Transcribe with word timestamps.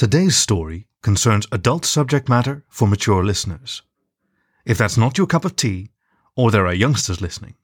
Today's 0.00 0.34
story 0.34 0.86
concerns 1.02 1.46
adult 1.52 1.84
subject 1.84 2.26
matter 2.26 2.64
for 2.70 2.88
mature 2.88 3.22
listeners. 3.22 3.82
If 4.64 4.78
that's 4.78 4.96
not 4.96 5.18
your 5.18 5.26
cup 5.26 5.44
of 5.44 5.56
tea, 5.56 5.90
or 6.34 6.50
there 6.50 6.66
are 6.66 6.72
youngsters 6.72 7.20
listening, 7.20 7.56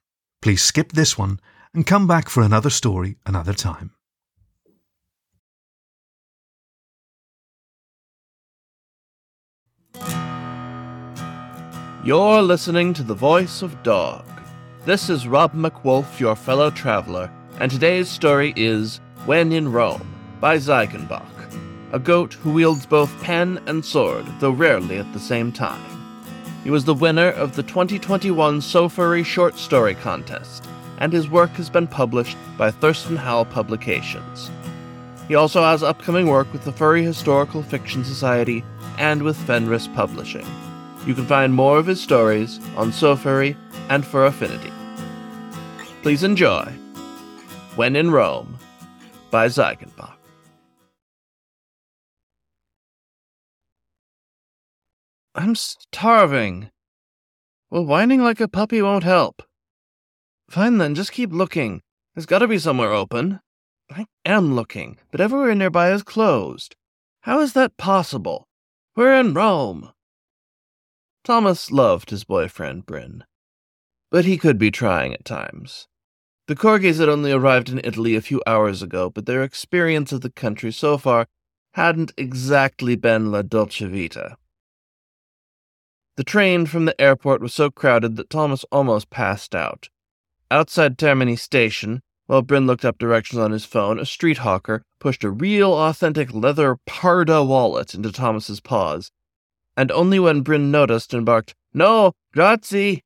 please 0.42 0.60
skip 0.60 0.92
this 0.92 1.16
one 1.16 1.40
and 1.72 1.86
come 1.86 2.06
back 2.06 2.28
for 2.28 2.42
another 2.42 2.68
story 2.68 3.16
another 3.24 3.54
time. 3.54 3.92
You're 12.04 12.42
listening 12.42 12.92
to 12.92 13.02
the 13.02 13.14
voice 13.14 13.62
of 13.62 13.82
Dog. 13.82 14.26
This 14.84 15.08
is 15.08 15.26
Rob 15.26 15.54
MacWolf, 15.54 16.20
your 16.20 16.36
fellow 16.36 16.68
traveler, 16.68 17.32
and 17.60 17.70
today's 17.70 18.10
story 18.10 18.52
is 18.56 19.00
When 19.24 19.52
in 19.52 19.72
Rome 19.72 20.14
by 20.38 20.58
Ziegenbock, 20.58 21.35
a 21.92 21.98
goat 21.98 22.34
who 22.34 22.52
wields 22.52 22.86
both 22.86 23.22
pen 23.22 23.60
and 23.66 23.84
sword, 23.84 24.26
though 24.40 24.50
rarely 24.50 24.98
at 24.98 25.12
the 25.12 25.18
same 25.18 25.52
time. 25.52 25.82
He 26.64 26.70
was 26.70 26.84
the 26.84 26.94
winner 26.94 27.28
of 27.28 27.54
the 27.54 27.62
2021 27.62 28.60
SoFurry 28.60 29.24
Short 29.24 29.56
Story 29.56 29.94
Contest, 29.94 30.68
and 30.98 31.12
his 31.12 31.28
work 31.28 31.50
has 31.50 31.70
been 31.70 31.86
published 31.86 32.36
by 32.58 32.70
Thurston 32.70 33.16
Howl 33.16 33.44
Publications. 33.44 34.50
He 35.28 35.34
also 35.34 35.62
has 35.62 35.82
upcoming 35.82 36.26
work 36.26 36.52
with 36.52 36.64
the 36.64 36.72
Furry 36.72 37.04
Historical 37.04 37.62
Fiction 37.62 38.04
Society 38.04 38.64
and 38.98 39.22
with 39.22 39.36
Fenris 39.36 39.88
Publishing. 39.88 40.46
You 41.06 41.14
can 41.14 41.26
find 41.26 41.54
more 41.54 41.78
of 41.78 41.86
his 41.86 42.00
stories 42.00 42.58
on 42.76 42.90
SoFurry 42.90 43.56
and 43.88 44.04
Fur 44.04 44.26
Affinity. 44.26 44.72
Please 46.02 46.22
enjoy 46.22 46.64
When 47.76 47.94
in 47.94 48.10
Rome 48.10 48.58
by 49.30 49.46
Ziegenbock. 49.46 50.15
I'm 55.38 55.54
starving. 55.54 56.70
Well, 57.70 57.84
whining 57.84 58.22
like 58.22 58.40
a 58.40 58.48
puppy 58.48 58.80
won't 58.80 59.04
help. 59.04 59.42
Fine 60.48 60.78
then, 60.78 60.94
just 60.94 61.12
keep 61.12 61.30
looking. 61.30 61.82
There's 62.14 62.24
gotta 62.24 62.48
be 62.48 62.58
somewhere 62.58 62.92
open. 62.94 63.40
I 63.90 64.06
am 64.24 64.54
looking, 64.54 64.96
but 65.10 65.20
everywhere 65.20 65.54
nearby 65.54 65.92
is 65.92 66.02
closed. 66.02 66.74
How 67.20 67.40
is 67.40 67.52
that 67.52 67.76
possible? 67.76 68.48
We're 68.96 69.12
in 69.20 69.34
Rome. 69.34 69.90
Thomas 71.22 71.70
loved 71.70 72.08
his 72.08 72.24
boyfriend, 72.24 72.86
Bryn. 72.86 73.24
But 74.10 74.24
he 74.24 74.38
could 74.38 74.56
be 74.56 74.70
trying 74.70 75.12
at 75.12 75.26
times. 75.26 75.86
The 76.46 76.56
Corgis 76.56 76.98
had 76.98 77.10
only 77.10 77.32
arrived 77.32 77.68
in 77.68 77.82
Italy 77.84 78.16
a 78.16 78.22
few 78.22 78.42
hours 78.46 78.80
ago, 78.80 79.10
but 79.10 79.26
their 79.26 79.42
experience 79.42 80.12
of 80.12 80.22
the 80.22 80.30
country 80.30 80.72
so 80.72 80.96
far 80.96 81.26
hadn't 81.74 82.14
exactly 82.16 82.96
been 82.96 83.30
la 83.30 83.42
dolce 83.42 83.84
vita. 83.84 84.38
The 86.16 86.24
train 86.24 86.66
from 86.66 86.84
the 86.84 87.00
airport 87.00 87.40
was 87.40 87.54
so 87.54 87.70
crowded 87.70 88.16
that 88.16 88.30
Thomas 88.30 88.64
almost 88.72 89.10
passed 89.10 89.54
out. 89.54 89.88
Outside 90.50 90.98
Termini 90.98 91.36
station, 91.36 92.00
while 92.26 92.42
Bryn 92.42 92.66
looked 92.66 92.84
up 92.84 92.98
directions 92.98 93.38
on 93.38 93.52
his 93.52 93.64
phone, 93.64 93.98
a 93.98 94.06
street 94.06 94.38
hawker 94.38 94.82
pushed 94.98 95.24
a 95.24 95.30
real 95.30 95.72
authentic 95.72 96.32
leather 96.32 96.78
Parda 96.86 97.46
wallet 97.46 97.94
into 97.94 98.10
Thomas's 98.10 98.60
paws 98.60 99.10
and 99.76 99.92
only 99.92 100.18
when 100.18 100.40
Bryn 100.40 100.70
noticed 100.70 101.12
and 101.12 101.26
barked, 101.26 101.54
No, 101.74 102.12
grazie, 102.32 103.02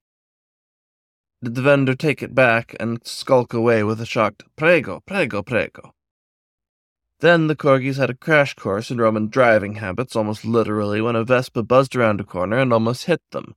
did 1.42 1.55
the 1.55 1.62
vendor 1.62 1.94
take 1.94 2.22
it 2.22 2.34
back 2.34 2.77
and 2.78 3.05
skulk 3.05 3.53
away 3.53 3.83
with 3.83 4.00
a 4.00 4.06
shocked, 4.06 4.44
Prego, 4.56 5.00
prego, 5.06 5.42
prego. 5.42 5.92
Then 7.20 7.46
the 7.46 7.56
corgis 7.56 7.96
had 7.96 8.10
a 8.10 8.14
crash 8.14 8.54
course 8.54 8.90
in 8.90 8.98
Roman 8.98 9.28
driving 9.28 9.74
habits, 9.74 10.16
almost 10.16 10.44
literally, 10.44 11.00
when 11.00 11.16
a 11.16 11.24
Vespa 11.24 11.62
buzzed 11.62 11.94
around 11.94 12.20
a 12.20 12.24
corner 12.24 12.58
and 12.58 12.72
almost 12.72 13.04
hit 13.04 13.20
them. 13.30 13.54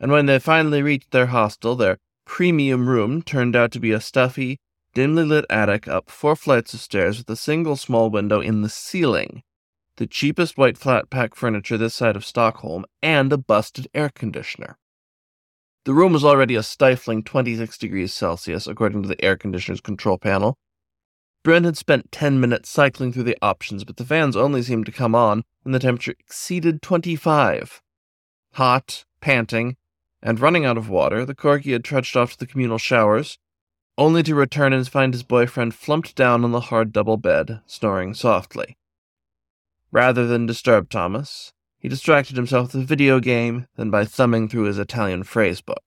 And 0.00 0.10
when 0.10 0.26
they 0.26 0.38
finally 0.38 0.82
reached 0.82 1.10
their 1.10 1.26
hostel, 1.26 1.76
their 1.76 1.98
premium 2.24 2.88
room 2.88 3.22
turned 3.22 3.54
out 3.54 3.72
to 3.72 3.80
be 3.80 3.92
a 3.92 4.00
stuffy, 4.00 4.58
dimly 4.94 5.24
lit 5.24 5.44
attic 5.48 5.86
up 5.86 6.10
four 6.10 6.34
flights 6.34 6.74
of 6.74 6.80
stairs 6.80 7.18
with 7.18 7.30
a 7.30 7.36
single 7.36 7.76
small 7.76 8.10
window 8.10 8.40
in 8.40 8.62
the 8.62 8.68
ceiling 8.68 9.42
the 9.96 10.06
cheapest 10.06 10.56
white 10.56 10.78
flat 10.78 11.10
pack 11.10 11.34
furniture 11.34 11.76
this 11.76 11.94
side 11.94 12.16
of 12.16 12.24
Stockholm, 12.24 12.84
and 13.02 13.32
a 13.32 13.38
busted 13.38 13.88
air 13.94 14.08
conditioner. 14.08 14.78
The 15.84 15.94
room 15.94 16.12
was 16.12 16.24
already 16.24 16.54
a 16.54 16.62
stifling 16.62 17.22
26 17.22 17.76
degrees 17.78 18.12
Celsius, 18.12 18.66
according 18.66 19.02
to 19.02 19.08
the 19.08 19.22
air 19.22 19.36
conditioner's 19.36 19.80
control 19.80 20.18
panel. 20.18 20.56
Bryn 21.42 21.64
had 21.64 21.76
spent 21.76 22.12
10 22.12 22.40
minutes 22.40 22.68
cycling 22.68 23.12
through 23.12 23.24
the 23.24 23.38
options, 23.42 23.84
but 23.84 23.96
the 23.96 24.04
fans 24.04 24.36
only 24.36 24.62
seemed 24.62 24.86
to 24.86 24.92
come 24.92 25.14
on 25.14 25.42
when 25.62 25.72
the 25.72 25.80
temperature 25.80 26.14
exceeded 26.18 26.82
25. 26.82 27.82
Hot, 28.52 29.04
panting, 29.20 29.76
and 30.22 30.38
running 30.38 30.64
out 30.64 30.78
of 30.78 30.88
water, 30.88 31.24
the 31.24 31.34
corgi 31.34 31.72
had 31.72 31.82
trudged 31.82 32.16
off 32.16 32.32
to 32.32 32.38
the 32.38 32.46
communal 32.46 32.78
showers, 32.78 33.38
only 33.98 34.22
to 34.22 34.34
return 34.34 34.72
and 34.72 34.86
find 34.86 35.12
his 35.12 35.24
boyfriend 35.24 35.74
flumped 35.74 36.14
down 36.14 36.44
on 36.44 36.52
the 36.52 36.60
hard 36.60 36.92
double 36.92 37.16
bed, 37.16 37.60
snoring 37.66 38.14
softly. 38.14 38.76
Rather 39.90 40.26
than 40.26 40.46
disturb 40.46 40.88
Thomas, 40.88 41.52
he 41.78 41.88
distracted 41.88 42.36
himself 42.36 42.72
with 42.72 42.84
a 42.84 42.86
video 42.86 43.18
game, 43.18 43.66
then 43.76 43.90
by 43.90 44.04
thumbing 44.04 44.48
through 44.48 44.64
his 44.64 44.78
Italian 44.78 45.24
phrase 45.24 45.60
book. 45.60 45.82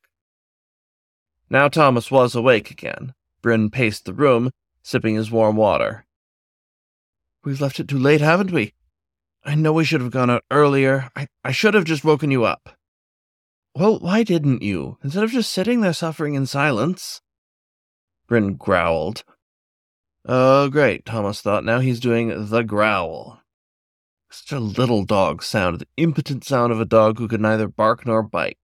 Now 1.50 1.70
Thomas 1.70 2.12
was 2.12 2.36
awake 2.36 2.70
again. 2.70 3.14
Bryn 3.42 3.70
paced 3.70 4.06
the 4.06 4.14
room, 4.14 4.52
sipping 4.86 5.16
his 5.16 5.32
warm 5.32 5.56
water. 5.56 6.06
We've 7.44 7.60
left 7.60 7.80
it 7.80 7.88
too 7.88 7.98
late, 7.98 8.22
haven't 8.22 8.52
we? 8.52 8.74
I 9.44 9.56
know 9.56 9.74
we 9.74 9.84
should 9.84 10.02
have 10.02 10.12
gone 10.12 10.30
out 10.30 10.44
earlier. 10.52 11.10
I, 11.16 11.28
I 11.44 11.52
should 11.52 11.74
have 11.74 11.86
just 11.86 12.06
woken 12.06 12.30
you 12.30 12.44
up. 12.46 12.78
Well, 13.74 13.98
why 14.00 14.22
didn't 14.22 14.62
you, 14.62 15.00
instead 15.04 15.24
of 15.24 15.32
just 15.32 15.52
sitting 15.52 15.82
there 15.82 15.92
suffering 15.92 16.36
in 16.36 16.46
silence? 16.46 17.22
Bryn 18.28 18.54
growled. 18.54 19.24
Oh, 20.24 20.70
great, 20.70 21.04
Thomas 21.04 21.42
thought. 21.42 21.66
Now 21.66 21.80
he's 21.80 22.00
doing 22.00 22.50
the 22.50 22.64
growl. 22.64 23.42
Such 24.30 24.52
a 24.52 24.60
little 24.60 25.04
dog 25.04 25.42
sound, 25.42 25.80
the 25.80 25.88
impotent 25.98 26.44
sound 26.44 26.72
of 26.72 26.80
a 26.80 26.86
dog 26.86 27.18
who 27.18 27.28
could 27.28 27.42
neither 27.42 27.68
bark 27.68 28.06
nor 28.06 28.22
bite. 28.22 28.58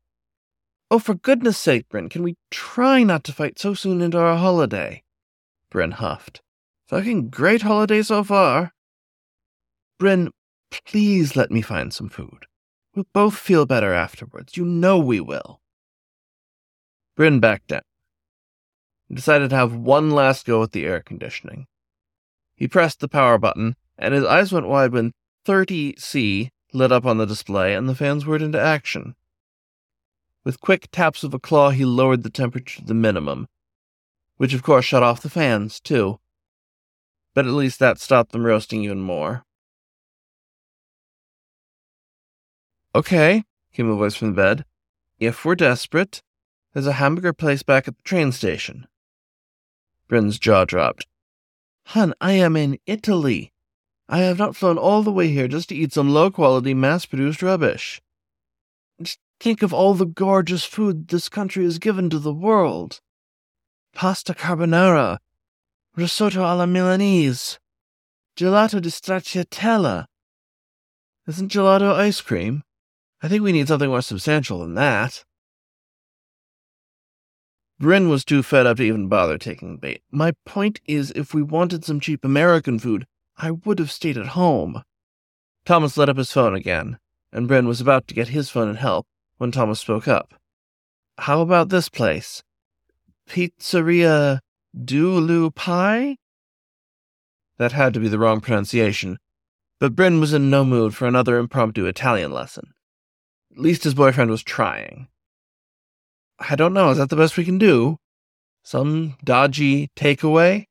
Oh, 0.92 1.00
for 1.00 1.16
goodness 1.16 1.58
sake, 1.58 1.90
Bryn, 1.90 2.10
can 2.10 2.22
we 2.22 2.38
try 2.52 3.02
not 3.02 3.24
to 3.24 3.34
fight 3.34 3.58
so 3.58 3.74
soon 3.74 4.02
into 4.02 4.20
our 4.20 4.38
holiday? 4.38 5.04
Bryn 5.72 5.92
huffed. 5.92 6.42
Fucking 6.88 7.30
great 7.30 7.64
holiday 7.64 8.04
so 8.04 8.24
far. 8.24 8.74
Bryn, 9.98 10.30
please 10.70 11.36
let 11.36 11.50
me 11.50 11.62
find 11.62 11.94
some 11.94 12.10
food. 12.10 12.46
We'll 12.94 13.08
both 13.14 13.38
feel 13.38 13.66
better 13.66 13.94
afterwards. 13.94 14.58
You 14.58 14.66
know 14.66 15.00
we 15.00 15.22
will. 15.22 15.62
Bryn 17.16 17.40
backed 17.40 17.68
down. 17.68 17.82
He 19.08 19.16
decided 19.16 19.50
to 19.50 19.56
have 19.56 19.74
one 19.74 20.12
last 20.12 20.46
go 20.46 20.62
at 20.64 20.74
the 20.74 20.86
air 20.86 21.02
conditioning. 21.02 21.68
He 22.56 22.68
pressed 22.68 23.00
the 23.00 23.08
power 23.08 23.38
button, 23.38 23.76
and 23.98 24.14
his 24.14 24.26
eyes 24.26 24.52
went 24.52 24.68
wide 24.68 24.92
when 24.92 25.14
30C 25.46 26.50
lit 26.74 26.92
up 26.92 27.06
on 27.06 27.18
the 27.18 27.26
display, 27.26 27.74
and 27.74 27.88
the 27.88 27.96
fans 27.96 28.26
went 28.26 28.44
into 28.44 28.60
action. 28.60 29.16
With 30.44 30.62
quick 30.62 30.90
taps 30.92 31.24
of 31.24 31.34
a 31.34 31.40
claw, 31.40 31.70
he 31.70 31.86
lowered 31.86 32.24
the 32.24 32.30
temperature 32.30 32.82
to 32.82 32.86
the 32.86 32.94
minimum, 32.94 33.48
which 34.42 34.56
of 34.56 34.64
course 34.64 34.86
shut 34.86 35.04
off 35.04 35.22
the 35.22 35.30
fans, 35.30 35.80
too. 35.80 36.20
But 37.36 37.46
at 37.46 37.52
least 37.52 37.78
that 37.78 38.00
stopped 38.00 38.32
them 38.32 38.44
roasting 38.44 38.84
even 38.84 39.00
more. 39.00 39.46
Okay, 42.96 43.44
came 43.72 43.88
a 43.88 43.96
voice 43.96 44.16
from 44.16 44.30
the 44.30 44.42
bed. 44.42 44.66
If 45.20 45.46
we're 45.46 45.54
desperate, 45.54 46.24
there's 46.74 46.88
a 46.88 46.94
hamburger 46.94 47.34
place 47.34 47.62
back 47.62 47.88
at 47.88 47.96
the 47.96 48.02
train 48.02 48.32
station. 48.32 48.88
Bryn's 50.08 50.40
jaw 50.40 50.66
dropped. 50.66 51.06
Hun, 51.90 52.16
I 52.20 52.32
am 52.32 52.58
in 52.58 52.80
Italy. 52.88 53.54
I 54.10 54.22
have 54.22 54.40
not 54.40 54.56
flown 54.56 54.80
all 54.80 55.04
the 55.04 55.12
way 55.12 55.28
here 55.28 55.48
just 55.48 55.70
to 55.70 55.76
eat 55.76 55.94
some 55.94 56.10
low 56.10 56.32
quality, 56.32 56.74
mass 56.74 57.06
produced 57.06 57.44
rubbish. 57.44 58.02
Just 59.00 59.20
think 59.40 59.62
of 59.62 59.72
all 59.72 59.94
the 59.94 60.08
gorgeous 60.08 60.66
food 60.66 61.10
this 61.10 61.30
country 61.30 61.64
has 61.64 61.78
given 61.78 62.10
to 62.10 62.18
the 62.18 62.34
world 62.34 63.02
pasta 63.94 64.34
carbonara, 64.34 65.20
risotto 65.96 66.46
alla 66.46 66.66
Milanese, 66.66 67.60
gelato 68.36 68.80
di 68.80 68.90
stracciatella. 68.90 70.06
Isn't 71.28 71.52
gelato 71.52 71.94
ice 71.94 72.22
cream? 72.22 72.64
I 73.22 73.28
think 73.28 73.44
we 73.44 73.52
need 73.52 73.68
something 73.68 73.90
more 73.90 74.02
substantial 74.02 74.60
than 74.60 74.74
that. 74.76 75.24
Bryn 77.80 78.10
was 78.10 78.24
too 78.24 78.44
fed 78.44 78.68
up 78.68 78.78
to 78.78 78.84
even 78.84 79.08
bother 79.08 79.38
taking 79.38 79.78
bait. 79.78 80.04
My 80.12 80.34
point 80.46 80.80
is, 80.86 81.12
if 81.16 81.34
we 81.34 81.42
wanted 81.42 81.84
some 81.84 82.00
cheap 82.00 82.24
American 82.24 82.78
food, 82.78 83.08
I 83.38 83.52
would 83.52 83.80
have 83.80 83.92
stayed 83.92 84.18
at 84.18 84.38
home. 84.38 84.84
Thomas 85.66 85.98
lit 85.98 86.10
up 86.10 86.18
his 86.18 86.32
phone 86.32 86.56
again, 86.56 87.00
and 87.32 87.48
Bryn 87.48 87.68
was 87.68 87.82
about 87.82 88.08
to 88.08 88.14
get 88.14 88.30
his 88.30 88.50
phone 88.50 88.70
and 88.70 88.78
help 88.78 89.08
when 89.38 89.52
Thomas 89.52 89.80
spoke 89.80 90.08
up. 90.08 90.36
How 91.18 91.42
about 91.42 91.70
this 91.70 91.90
place? 91.90 92.44
Pizzeria 93.32 94.40
Dulu 94.78 95.56
Pie? 95.56 96.18
That 97.58 97.72
had 97.72 97.94
to 97.94 98.00
be 98.02 98.10
the 98.10 98.20
wrong 98.20 98.42
pronunciation. 98.42 99.20
But 99.80 99.96
Bryn 99.96 100.20
was 100.20 100.34
in 100.34 100.50
no 100.50 100.66
mood 100.66 100.94
for 100.94 101.08
another 101.08 101.38
impromptu 101.38 101.86
Italian 101.86 102.34
lesson. 102.34 102.74
At 103.54 103.58
least 103.60 103.86
his 103.86 103.94
boyfriend 103.94 104.30
was 104.32 104.44
trying. 104.44 105.08
I 106.40 106.58
don't 106.58 106.74
know, 106.74 106.90
is 106.90 106.98
that 106.98 107.10
the 107.10 107.16
best 107.16 107.38
we 107.38 107.46
can 107.46 107.58
do? 107.58 108.00
Some 108.64 109.16
dodgy 109.24 109.92
takeaway? 109.96 110.66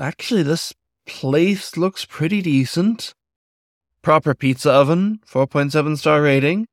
Actually, 0.00 0.42
this 0.42 0.72
place 1.06 1.76
looks 1.76 2.04
pretty 2.04 2.42
decent. 2.42 3.14
Proper 4.02 4.34
pizza 4.34 4.72
oven, 4.72 5.20
4.7 5.30 5.96
star 5.96 6.22
rating. 6.22 6.66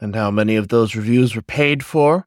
And 0.00 0.14
how 0.16 0.30
many 0.30 0.56
of 0.56 0.68
those 0.68 0.96
reviews 0.96 1.36
were 1.36 1.42
paid 1.42 1.84
for? 1.84 2.26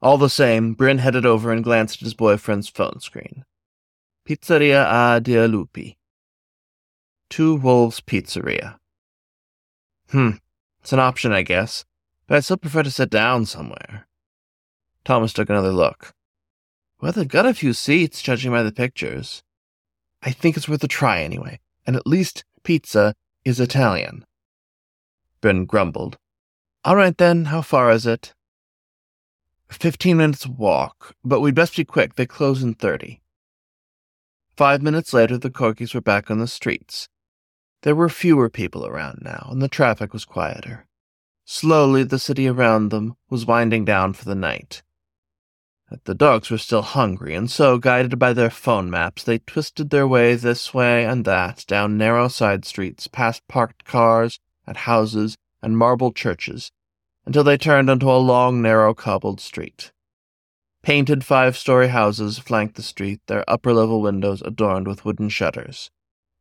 All 0.00 0.18
the 0.18 0.30
same, 0.30 0.74
Bryn 0.74 0.98
headed 0.98 1.26
over 1.26 1.50
and 1.52 1.64
glanced 1.64 1.96
at 1.96 2.06
his 2.06 2.14
boyfriend's 2.14 2.68
phone 2.68 3.00
screen. 3.00 3.44
Pizzeria 4.26 4.86
a 5.16 5.20
Due 5.20 5.48
Lupi. 5.48 5.96
Two 7.28 7.56
Wolves 7.56 8.00
Pizzeria. 8.00 8.78
Hmm, 10.10 10.32
it's 10.80 10.92
an 10.92 11.00
option, 11.00 11.32
I 11.32 11.42
guess, 11.42 11.84
but 12.26 12.36
I'd 12.36 12.44
still 12.44 12.56
prefer 12.56 12.82
to 12.82 12.90
sit 12.90 13.10
down 13.10 13.46
somewhere. 13.46 14.06
Thomas 15.04 15.32
took 15.32 15.50
another 15.50 15.72
look. 15.72 16.14
Well, 17.00 17.12
they've 17.12 17.26
got 17.26 17.46
a 17.46 17.54
few 17.54 17.72
seats, 17.72 18.22
judging 18.22 18.52
by 18.52 18.62
the 18.62 18.72
pictures. 18.72 19.42
I 20.22 20.30
think 20.30 20.56
it's 20.56 20.68
worth 20.68 20.82
a 20.84 20.88
try 20.88 21.22
anyway, 21.22 21.60
and 21.86 21.96
at 21.96 22.06
least 22.06 22.44
pizza 22.62 23.14
is 23.44 23.60
Italian. 23.60 24.24
Ben 25.40 25.64
grumbled. 25.64 26.18
All 26.84 26.96
right 26.96 27.16
then, 27.16 27.46
how 27.46 27.62
far 27.62 27.90
is 27.90 28.06
it? 28.06 28.34
Fifteen 29.70 30.16
minutes 30.16 30.46
walk, 30.46 31.14
but 31.24 31.40
we'd 31.40 31.54
best 31.54 31.76
be 31.76 31.84
quick. 31.84 32.14
They 32.14 32.26
close 32.26 32.62
in 32.62 32.74
thirty. 32.74 33.20
Five 34.56 34.82
minutes 34.82 35.12
later, 35.12 35.38
the 35.38 35.50
Corgis 35.50 35.94
were 35.94 36.00
back 36.00 36.30
on 36.30 36.38
the 36.38 36.48
streets. 36.48 37.08
There 37.82 37.94
were 37.94 38.08
fewer 38.08 38.50
people 38.50 38.86
around 38.86 39.20
now, 39.22 39.46
and 39.50 39.62
the 39.62 39.68
traffic 39.68 40.12
was 40.12 40.24
quieter. 40.24 40.86
Slowly, 41.44 42.02
the 42.02 42.18
city 42.18 42.48
around 42.48 42.88
them 42.88 43.16
was 43.30 43.46
winding 43.46 43.84
down 43.84 44.14
for 44.14 44.24
the 44.24 44.34
night. 44.34 44.82
But 45.88 46.04
The 46.04 46.14
dogs 46.14 46.50
were 46.50 46.58
still 46.58 46.82
hungry, 46.82 47.34
and 47.34 47.50
so, 47.50 47.78
guided 47.78 48.18
by 48.18 48.32
their 48.32 48.50
phone 48.50 48.90
maps, 48.90 49.22
they 49.22 49.38
twisted 49.38 49.90
their 49.90 50.08
way 50.08 50.34
this 50.34 50.74
way 50.74 51.04
and 51.04 51.24
that 51.24 51.64
down 51.66 51.96
narrow 51.96 52.28
side 52.28 52.64
streets, 52.64 53.06
past 53.06 53.46
parked 53.48 53.84
cars 53.84 54.40
and 54.66 54.76
houses 54.76 55.36
and 55.62 55.78
marble 55.78 56.12
churches, 56.12 56.72
until 57.28 57.44
they 57.44 57.58
turned 57.58 57.90
onto 57.90 58.10
a 58.10 58.16
long, 58.16 58.62
narrow, 58.62 58.94
cobbled 58.94 59.38
street. 59.38 59.92
Painted 60.82 61.22
five 61.22 61.58
story 61.58 61.88
houses 61.88 62.38
flanked 62.38 62.76
the 62.76 62.82
street, 62.82 63.20
their 63.26 63.44
upper 63.46 63.74
level 63.74 64.00
windows 64.00 64.40
adorned 64.40 64.88
with 64.88 65.04
wooden 65.04 65.28
shutters, 65.28 65.90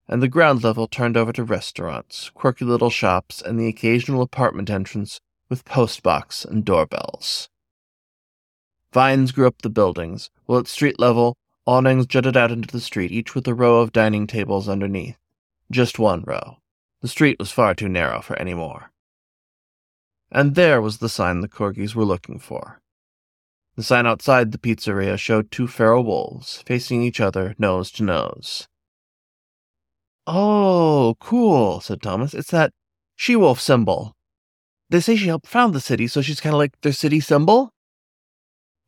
and 0.07 0.23
the 0.23 0.29
ground 0.29 0.63
level 0.63 0.87
turned 0.87 1.17
over 1.17 1.33
to 1.33 1.43
restaurants, 1.43 2.29
quirky 2.29 2.63
little 2.63 2.89
shops, 2.89 3.41
and 3.41 3.59
the 3.59 3.67
occasional 3.67 4.21
apartment 4.21 4.69
entrance 4.69 5.19
with 5.49 5.65
postbox 5.65 6.45
and 6.45 6.63
doorbells. 6.63 7.49
Vines 8.93 9.33
grew 9.33 9.45
up 9.45 9.61
the 9.63 9.69
buildings, 9.69 10.29
while 10.45 10.59
at 10.59 10.67
street 10.67 11.01
level, 11.01 11.35
awnings 11.65 12.05
jutted 12.05 12.37
out 12.37 12.49
into 12.49 12.71
the 12.71 12.79
street, 12.79 13.11
each 13.11 13.35
with 13.35 13.45
a 13.49 13.53
row 13.53 13.81
of 13.81 13.91
dining 13.91 14.25
tables 14.25 14.69
underneath. 14.69 15.17
Just 15.69 15.99
one 15.99 16.23
row. 16.25 16.59
The 17.01 17.09
street 17.09 17.39
was 17.39 17.51
far 17.51 17.75
too 17.75 17.89
narrow 17.89 18.21
for 18.21 18.39
any 18.39 18.53
more. 18.53 18.93
And 20.31 20.55
there 20.55 20.81
was 20.81 20.97
the 20.97 21.09
sign 21.09 21.41
the 21.41 21.47
corgis 21.47 21.95
were 21.95 22.05
looking 22.05 22.39
for. 22.39 22.81
The 23.75 23.83
sign 23.83 24.07
outside 24.07 24.51
the 24.51 24.57
pizzeria 24.57 25.17
showed 25.17 25.51
two 25.51 25.67
feral 25.67 26.03
wolves, 26.03 26.63
facing 26.65 27.03
each 27.03 27.21
other 27.21 27.55
nose 27.57 27.91
to 27.91 28.03
nose. 28.03 28.67
Oh, 30.25 31.15
cool, 31.19 31.79
said 31.79 32.01
Thomas. 32.01 32.33
It's 32.33 32.51
that 32.51 32.73
she 33.15 33.35
wolf 33.35 33.61
symbol. 33.61 34.15
They 34.89 34.99
say 34.99 35.15
she 35.15 35.27
helped 35.27 35.47
found 35.47 35.73
the 35.73 35.79
city, 35.79 36.07
so 36.07 36.21
she's 36.21 36.41
kind 36.41 36.53
of 36.53 36.59
like 36.59 36.79
their 36.81 36.91
city 36.91 37.19
symbol? 37.19 37.71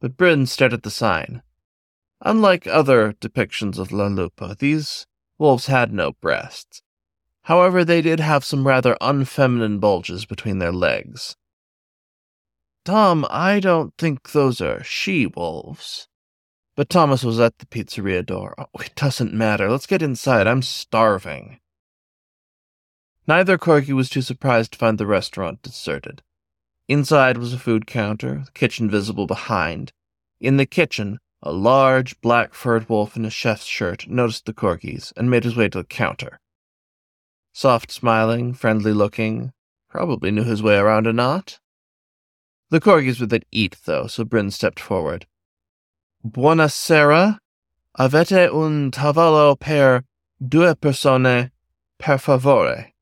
But 0.02 0.18
Bryn 0.18 0.46
stared 0.46 0.74
at 0.74 0.84
the 0.84 0.90
sign. 0.90 1.44
Unlike 2.22 2.68
other 2.68 3.14
depictions 3.14 3.78
of 3.78 3.92
La 3.92 4.08
Lupa, 4.08 4.56
these 4.60 5.06
wolves 5.38 5.68
had 5.68 5.94
no 5.94 6.14
breasts. 6.14 6.82
However, 7.44 7.84
they 7.84 8.02
did 8.02 8.20
have 8.20 8.46
some 8.46 8.68
rather 8.68 8.98
unfeminine 9.02 9.80
bulges 9.80 10.26
between 10.26 10.60
their 10.60 10.72
legs. 10.72 11.36
Tom, 12.86 13.26
I 13.30 13.60
don't 13.60 13.94
think 13.98 14.32
those 14.32 14.62
are 14.62 14.84
she 14.84 15.26
wolves. 15.28 16.08
But 16.76 16.90
Thomas 16.90 17.24
was 17.24 17.40
at 17.40 17.58
the 17.60 17.66
pizzeria 17.66 18.26
door. 18.26 18.56
Oh, 18.58 18.68
it 18.80 18.96
doesn't 18.96 19.34
matter. 19.34 19.70
Let's 19.70 19.86
get 19.86 20.02
inside. 20.02 20.48
I'm 20.48 20.62
starving. 20.62 21.60
Neither 23.28 23.58
Corgi 23.58 23.94
was 23.94 24.10
too 24.10 24.22
surprised 24.22 24.72
to 24.72 24.80
find 24.80 24.98
the 24.98 25.06
restaurant 25.06 25.62
deserted. 25.62 26.24
Inside 26.88 27.38
was 27.38 27.54
a 27.54 27.60
food 27.60 27.86
counter, 27.86 28.44
the 28.46 28.52
kitchen 28.54 28.90
visible 28.90 29.28
behind. 29.28 29.92
In 30.40 30.58
the 30.58 30.66
kitchen, 30.66 31.20
a 31.44 31.52
large, 31.52 32.20
black 32.22 32.54
furred 32.54 32.90
wolf 32.90 33.16
in 33.16 33.26
a 33.26 33.30
chef's 33.30 33.66
shirt 33.66 34.08
noticed 34.08 34.46
the 34.46 34.54
corgis 34.54 35.14
and 35.16 35.30
made 35.30 35.44
his 35.44 35.56
way 35.56 35.70
to 35.70 35.78
the 35.78 35.84
counter. 35.84 36.40
Soft 37.60 37.92
smiling, 37.92 38.54
friendly 38.54 38.94
looking, 38.94 39.52
probably 39.90 40.32
knew 40.32 40.46
his 40.46 40.64
way 40.64 40.78
around 40.78 41.08
a 41.08 41.12
knot. 41.12 41.60
The 42.70 42.80
corgis 42.80 43.20
would 43.20 43.32
then 43.32 43.44
eat, 43.52 43.76
though, 43.84 44.08
so 44.08 44.24
Bryn 44.24 44.50
stepped 44.50 44.80
forward. 44.80 45.28
Buonasera. 46.26 47.40
Avete 48.00 48.48
un 48.50 48.92
tavolo 48.92 49.60
per 49.60 50.04
due 50.42 50.74
persone, 50.76 51.52
per 51.98 52.18
favore. 52.18 52.94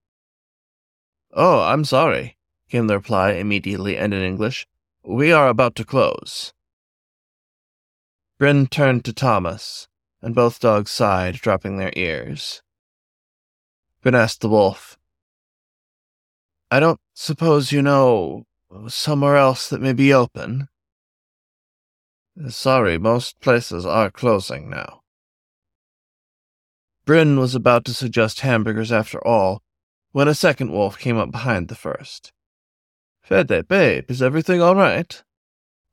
Oh, 1.34 1.62
I'm 1.62 1.86
sorry 1.86 2.36
came 2.68 2.88
the 2.88 2.96
reply 2.96 3.34
immediately 3.34 3.96
and 3.96 4.12
in 4.12 4.24
English. 4.24 4.66
We 5.04 5.32
are 5.32 5.50
about 5.50 5.76
to 5.76 5.86
close. 5.86 6.52
Bryn 8.40 8.66
turned 8.66 9.06
to 9.06 9.14
Thomas, 9.14 9.88
and 10.20 10.34
both 10.34 10.60
dogs 10.60 10.90
sighed, 10.90 11.36
dropping 11.36 11.78
their 11.78 11.94
ears. 11.96 12.64
Asked 14.16 14.42
the 14.42 14.50
wolf, 14.50 14.98
I 16.72 16.80
don't 16.80 17.00
suppose 17.14 17.72
you 17.72 17.82
know 17.82 18.46
somewhere 18.88 19.38
else 19.38 19.70
that 19.70 19.82
may 19.82 19.94
be 19.94 20.14
open? 20.14 20.70
Sorry, 22.50 22.98
most 22.98 23.40
places 23.40 23.86
are 23.86 24.12
closing 24.12 24.70
now. 24.70 25.02
Bryn 27.06 27.40
was 27.40 27.56
about 27.56 27.86
to 27.86 27.94
suggest 27.94 28.42
hamburgers 28.42 28.92
after 28.92 29.26
all, 29.26 29.64
when 30.12 30.28
a 30.28 30.36
second 30.36 30.72
wolf 30.72 31.00
came 31.00 31.18
up 31.18 31.32
behind 31.32 31.68
the 31.68 31.76
first. 31.76 32.34
Fede, 33.22 33.68
babe, 33.68 34.10
is 34.10 34.22
everything 34.22 34.62
all 34.62 34.76
right? 34.76 35.24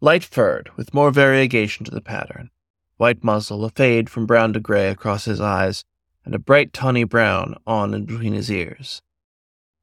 Light 0.01 0.25
furred, 0.25 0.71
with 0.77 0.95
more 0.95 1.11
variegation 1.11 1.85
to 1.85 1.91
the 1.91 2.01
pattern. 2.01 2.51
White 2.97 3.25
muzzle, 3.25 3.65
a 3.65 3.71
fade 3.71 4.11
from 4.11 4.27
brown 4.27 4.53
to 4.53 4.61
gray 4.61 4.89
across 4.89 5.25
his 5.25 5.41
eyes, 5.41 5.85
and 6.25 6.35
a 6.35 6.39
bright 6.39 6.73
tawny 6.73 7.05
brown 7.05 7.57
on 7.67 7.95
and 7.95 8.07
between 8.07 8.33
his 8.33 8.51
ears. 8.51 9.03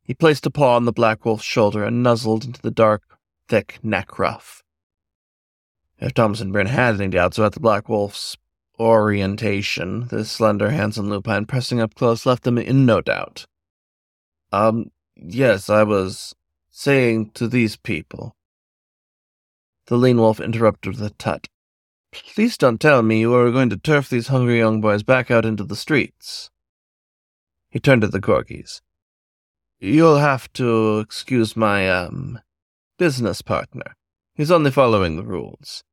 He 0.03 0.13
placed 0.13 0.45
a 0.45 0.51
paw 0.51 0.75
on 0.75 0.85
the 0.85 0.91
black 0.91 1.23
wolf's 1.25 1.45
shoulder 1.45 1.83
and 1.83 2.03
nuzzled 2.03 2.43
into 2.43 2.61
the 2.61 2.71
dark, 2.71 3.03
thick 3.47 3.79
neck 3.83 4.17
ruff. 4.17 4.63
If 5.99 6.13
Thomas 6.13 6.41
and 6.41 6.51
Bryn 6.51 6.67
had 6.67 6.95
any 6.95 7.09
doubts 7.09 7.37
about 7.37 7.53
the 7.53 7.59
black 7.59 7.87
wolf's 7.87 8.35
orientation, 8.79 10.07
the 10.07 10.25
slender, 10.25 10.71
handsome 10.71 11.09
lupine 11.09 11.45
pressing 11.45 11.79
up 11.79 11.93
close 11.93 12.25
left 12.25 12.43
them 12.43 12.57
in 12.57 12.85
no 12.85 13.01
doubt. 13.01 13.45
Um, 14.51 14.91
yes, 15.15 15.69
I 15.69 15.83
was 15.83 16.33
saying 16.69 17.31
to 17.35 17.47
these 17.47 17.77
people. 17.77 18.35
The 19.85 19.97
lean 19.97 20.17
wolf 20.17 20.39
interrupted 20.39 20.93
with 20.93 21.03
a 21.03 21.11
tut. 21.11 21.47
Please 22.11 22.57
don't 22.57 22.81
tell 22.81 23.01
me 23.01 23.19
you 23.21 23.33
are 23.33 23.51
going 23.51 23.69
to 23.69 23.77
turf 23.77 24.09
these 24.09 24.27
hungry 24.27 24.57
young 24.57 24.81
boys 24.81 25.03
back 25.03 25.31
out 25.31 25.45
into 25.45 25.63
the 25.63 25.75
streets. 25.75 26.49
He 27.69 27.79
turned 27.79 28.01
to 28.01 28.07
the 28.07 28.19
corgis. 28.19 28.81
You'll 29.79 30.17
have 30.17 30.51
to 30.53 30.99
excuse 30.99 31.55
my, 31.55 31.89
um, 31.89 32.39
business 32.97 33.41
partner. 33.41 33.95
He's 34.35 34.51
only 34.51 34.71
following 34.71 35.15
the 35.15 35.23
rules. 35.23 35.83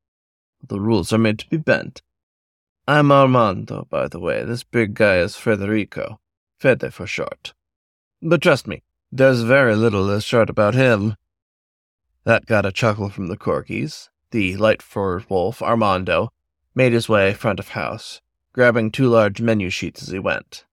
The 0.67 0.81
rules 0.81 1.13
are 1.13 1.19
made 1.19 1.39
to 1.39 1.49
be 1.49 1.57
bent. 1.57 2.03
I'm 2.87 3.13
Armando, 3.13 3.87
by 3.89 4.09
the 4.09 4.19
way. 4.19 4.45
This 4.45 4.65
big 4.65 4.95
guy 4.95 5.19
is 5.19 5.37
Federico. 5.37 6.21
Fede 6.59 6.93
for 6.93 7.07
short. 7.07 7.55
But 8.21 8.43
trust 8.43 8.67
me, 8.67 8.83
there's 9.13 9.43
very 9.43 9.77
little 9.77 10.07
that's 10.07 10.25
short 10.25 10.51
about 10.51 10.75
him. 10.75 11.17
That 12.25 12.47
got 12.47 12.67
a 12.67 12.73
chuckle 12.73 13.09
from 13.09 13.29
the 13.29 13.37
corgis. 13.37 14.09
The 14.30 14.56
light-furred 14.56 15.28
wolf, 15.30 15.62
Armando, 15.62 16.32
made 16.75 16.92
his 16.92 17.08
way 17.08 17.32
front 17.32 17.58
of 17.58 17.68
house, 17.68 18.20
grabbing 18.52 18.90
two 18.90 19.08
large 19.08 19.40
menu 19.40 19.70
sheets 19.70 20.02
as 20.02 20.08
he 20.08 20.18
went. 20.18 20.64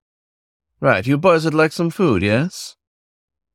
Right, 0.80 1.08
you 1.08 1.18
boys 1.18 1.46
would 1.46 1.54
like 1.54 1.72
some 1.72 1.90
food, 1.90 2.22
yes? 2.22 2.76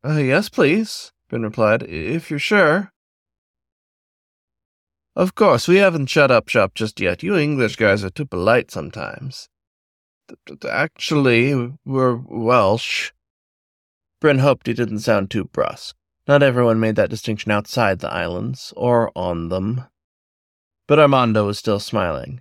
Uh, 0.02 0.16
yes, 0.16 0.48
please, 0.48 1.12
Bryn 1.28 1.42
replied, 1.42 1.82
if 1.82 2.30
you're 2.30 2.38
sure. 2.38 2.92
Of 5.14 5.34
course, 5.34 5.68
we 5.68 5.76
haven't 5.76 6.06
shut 6.06 6.30
up 6.30 6.48
shop 6.48 6.74
just 6.74 6.98
yet. 6.98 7.22
You 7.22 7.36
English 7.36 7.76
guys 7.76 8.02
are 8.02 8.10
too 8.10 8.24
polite 8.24 8.70
sometimes. 8.70 9.48
Actually, 10.66 11.72
we're 11.84 12.16
Welsh. 12.16 13.12
Bryn 14.20 14.38
hoped 14.38 14.66
he 14.66 14.72
didn't 14.72 15.00
sound 15.00 15.30
too 15.30 15.44
brusque. 15.44 15.96
Not 16.30 16.44
everyone 16.44 16.78
made 16.78 16.94
that 16.94 17.10
distinction 17.10 17.50
outside 17.50 17.98
the 17.98 18.12
islands, 18.12 18.72
or 18.76 19.10
on 19.16 19.48
them. 19.48 19.86
But 20.86 21.00
Armando 21.00 21.44
was 21.46 21.58
still 21.58 21.80
smiling. 21.80 22.40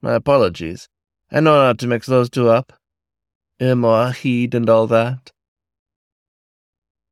My 0.00 0.14
apologies. 0.14 0.88
I 1.30 1.40
know 1.40 1.54
not 1.54 1.78
to 1.80 1.86
mix 1.86 2.06
those 2.06 2.30
two 2.30 2.48
up. 2.48 2.72
Or 3.60 4.54
and 4.54 4.70
all 4.70 4.86
that. 4.86 5.32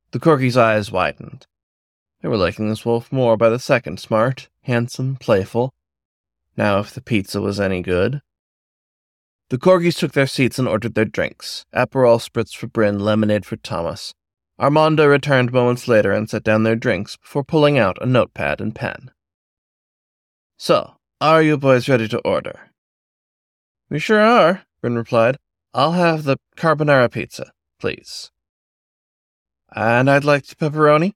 The 0.09 0.19
Corgi's 0.19 0.57
eyes 0.57 0.91
widened. 0.91 1.45
They 2.23 2.27
were 2.27 2.37
liking 2.37 2.69
this 2.69 2.83
wolf 2.83 3.11
more 3.11 3.37
by 3.37 3.49
the 3.49 3.59
second, 3.59 3.99
smart, 3.99 4.49
handsome, 4.63 5.15
playful. 5.17 5.75
Now, 6.57 6.79
if 6.79 6.91
the 6.91 7.01
pizza 7.01 7.39
was 7.39 7.59
any 7.59 7.83
good. 7.83 8.23
The 9.49 9.59
Corgis 9.59 9.99
took 9.99 10.13
their 10.13 10.25
seats 10.25 10.57
and 10.57 10.67
ordered 10.67 10.95
their 10.95 11.05
drinks 11.05 11.67
Aperol 11.71 12.17
spritz 12.17 12.55
for 12.55 12.65
Bryn, 12.65 12.97
lemonade 12.97 13.45
for 13.45 13.57
Thomas. 13.57 14.15
Armando 14.59 15.05
returned 15.05 15.51
moments 15.51 15.87
later 15.87 16.11
and 16.11 16.29
set 16.29 16.43
down 16.43 16.63
their 16.63 16.75
drinks 16.75 17.17
before 17.17 17.43
pulling 17.43 17.77
out 17.77 17.97
a 18.01 18.05
notepad 18.05 18.61
and 18.61 18.75
pen. 18.75 19.11
So, 20.57 20.95
are 21.19 21.41
you 21.41 21.57
boys 21.57 21.89
ready 21.89 22.07
to 22.09 22.19
order? 22.19 22.71
We 23.89 23.99
sure 23.99 24.19
are, 24.19 24.63
Bryn 24.81 24.95
replied. 24.95 25.37
I'll 25.73 25.93
have 25.93 26.23
the 26.23 26.37
carbonara 26.55 27.11
pizza, 27.11 27.51
please. 27.79 28.31
And 29.75 30.09
I'd 30.09 30.23
like 30.23 30.45
the 30.45 30.55
pepperoni. 30.55 31.13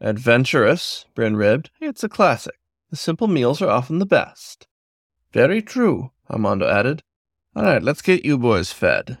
Adventurous, 0.00 1.06
Bryn 1.14 1.36
ribbed. 1.36 1.70
It's 1.80 2.04
a 2.04 2.08
classic. 2.08 2.54
The 2.90 2.96
simple 2.96 3.28
meals 3.28 3.60
are 3.60 3.70
often 3.70 3.98
the 3.98 4.06
best. 4.06 4.66
Very 5.32 5.62
true, 5.62 6.12
Armando 6.30 6.68
added. 6.68 7.02
All 7.56 7.64
right, 7.64 7.82
let's 7.82 8.02
get 8.02 8.24
you 8.24 8.38
boys 8.38 8.72
fed. 8.72 9.18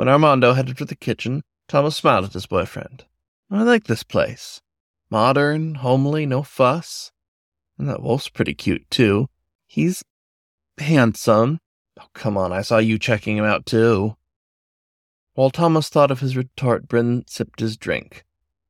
When 0.00 0.08
Armando 0.08 0.54
headed 0.54 0.78
for 0.78 0.86
the 0.86 0.96
kitchen, 0.96 1.42
Thomas 1.68 1.94
smiled 1.94 2.24
at 2.24 2.32
his 2.32 2.46
boyfriend. 2.46 3.04
I 3.50 3.64
like 3.64 3.84
this 3.84 4.02
place. 4.02 4.62
Modern, 5.10 5.74
homely, 5.74 6.24
no 6.24 6.42
fuss. 6.42 7.12
And 7.76 7.86
that 7.86 8.02
wolf's 8.02 8.30
pretty 8.30 8.54
cute, 8.54 8.90
too. 8.90 9.28
He's 9.66 10.02
handsome. 10.78 11.60
Oh, 12.00 12.06
come 12.14 12.38
on, 12.38 12.50
I 12.50 12.62
saw 12.62 12.78
you 12.78 12.98
checking 12.98 13.36
him 13.36 13.44
out, 13.44 13.66
too. 13.66 14.16
While 15.34 15.50
Thomas 15.50 15.90
thought 15.90 16.10
of 16.10 16.20
his 16.20 16.34
retort, 16.34 16.88
Bryn 16.88 17.24
sipped 17.26 17.60
his 17.60 17.76
drink. 17.76 18.24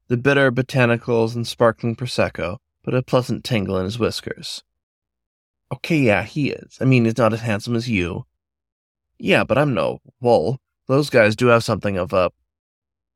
The 0.09 0.17
bitter 0.17 0.51
botanicals 0.51 1.37
and 1.37 1.47
sparkling 1.47 1.95
Prosecco 1.95 2.57
put 2.83 2.93
a 2.93 3.05
pleasant 3.05 3.45
tingle 3.45 3.79
in 3.79 3.85
his 3.85 4.01
whiskers. 4.01 4.65
Okay, 5.73 5.99
yeah, 5.99 6.25
he 6.25 6.51
is. 6.51 6.79
I 6.81 6.87
mean, 6.87 7.05
he's 7.05 7.19
not 7.19 7.33
as 7.33 7.43
handsome 7.43 7.77
as 7.77 7.89
you. 7.89 8.27
Yeah, 9.17 9.45
but 9.45 9.59
I'm 9.59 9.75
no 9.75 10.01
wolf. 10.21 10.57
Those 10.91 11.09
guys 11.09 11.37
do 11.37 11.47
have 11.47 11.63
something 11.63 11.97
of 11.97 12.13
a 12.13 12.33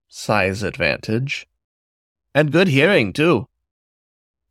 size 0.07 0.63
advantage. 0.63 1.49
And 2.33 2.53
good 2.53 2.69
hearing, 2.69 3.13
too. 3.13 3.49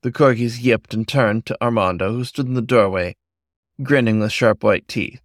The 0.01 0.11
corgis 0.11 0.59
yipped 0.59 0.93
and 0.93 1.07
turned 1.07 1.45
to 1.45 1.63
Armando, 1.63 2.11
who 2.11 2.25
stood 2.25 2.47
in 2.47 2.53
the 2.53 2.61
doorway, 2.61 3.15
grinning 3.81 4.19
with 4.19 4.33
sharp 4.33 4.61
white 4.61 4.89
teeth. 4.89 5.21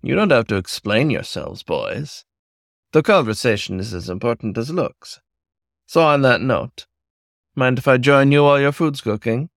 You 0.00 0.14
don't 0.14 0.30
have 0.30 0.46
to 0.46 0.56
explain 0.56 1.10
yourselves, 1.10 1.62
boys. 1.62 2.24
The 2.92 3.02
conversation 3.02 3.80
is 3.80 3.92
as 3.92 4.08
important 4.08 4.56
as 4.56 4.70
looks. 4.70 5.20
So, 5.84 6.00
on 6.00 6.22
that 6.22 6.40
note, 6.40 6.86
mind 7.54 7.76
if 7.76 7.86
I 7.86 7.98
join 7.98 8.32
you 8.32 8.44
while 8.44 8.58
your 8.58 8.72
food's 8.72 9.02
cooking? 9.02 9.50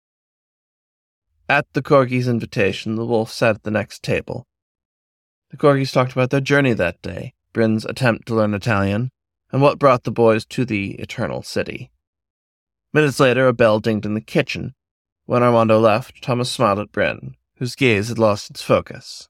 At 1.48 1.72
the 1.74 1.82
Corgi's 1.82 2.26
invitation, 2.26 2.96
the 2.96 3.06
wolf 3.06 3.30
sat 3.30 3.54
at 3.54 3.62
the 3.62 3.70
next 3.70 4.02
table. 4.02 4.48
The 5.52 5.58
Corgis 5.58 5.92
talked 5.92 6.12
about 6.12 6.30
their 6.30 6.40
journey 6.40 6.72
that 6.72 7.02
day, 7.02 7.34
Bryn's 7.52 7.84
attempt 7.84 8.26
to 8.26 8.34
learn 8.34 8.54
Italian, 8.54 9.10
and 9.52 9.60
what 9.60 9.78
brought 9.78 10.04
the 10.04 10.10
boys 10.10 10.46
to 10.46 10.64
the 10.64 10.92
Eternal 10.92 11.42
City. 11.42 11.90
Minutes 12.94 13.20
later, 13.20 13.46
a 13.46 13.52
bell 13.52 13.78
dinged 13.78 14.06
in 14.06 14.14
the 14.14 14.22
kitchen. 14.22 14.74
When 15.26 15.42
Armando 15.42 15.78
left, 15.78 16.22
Thomas 16.22 16.50
smiled 16.50 16.78
at 16.78 16.90
Bryn, 16.90 17.36
whose 17.56 17.76
gaze 17.76 18.08
had 18.08 18.18
lost 18.18 18.48
its 18.48 18.62
focus. 18.62 19.28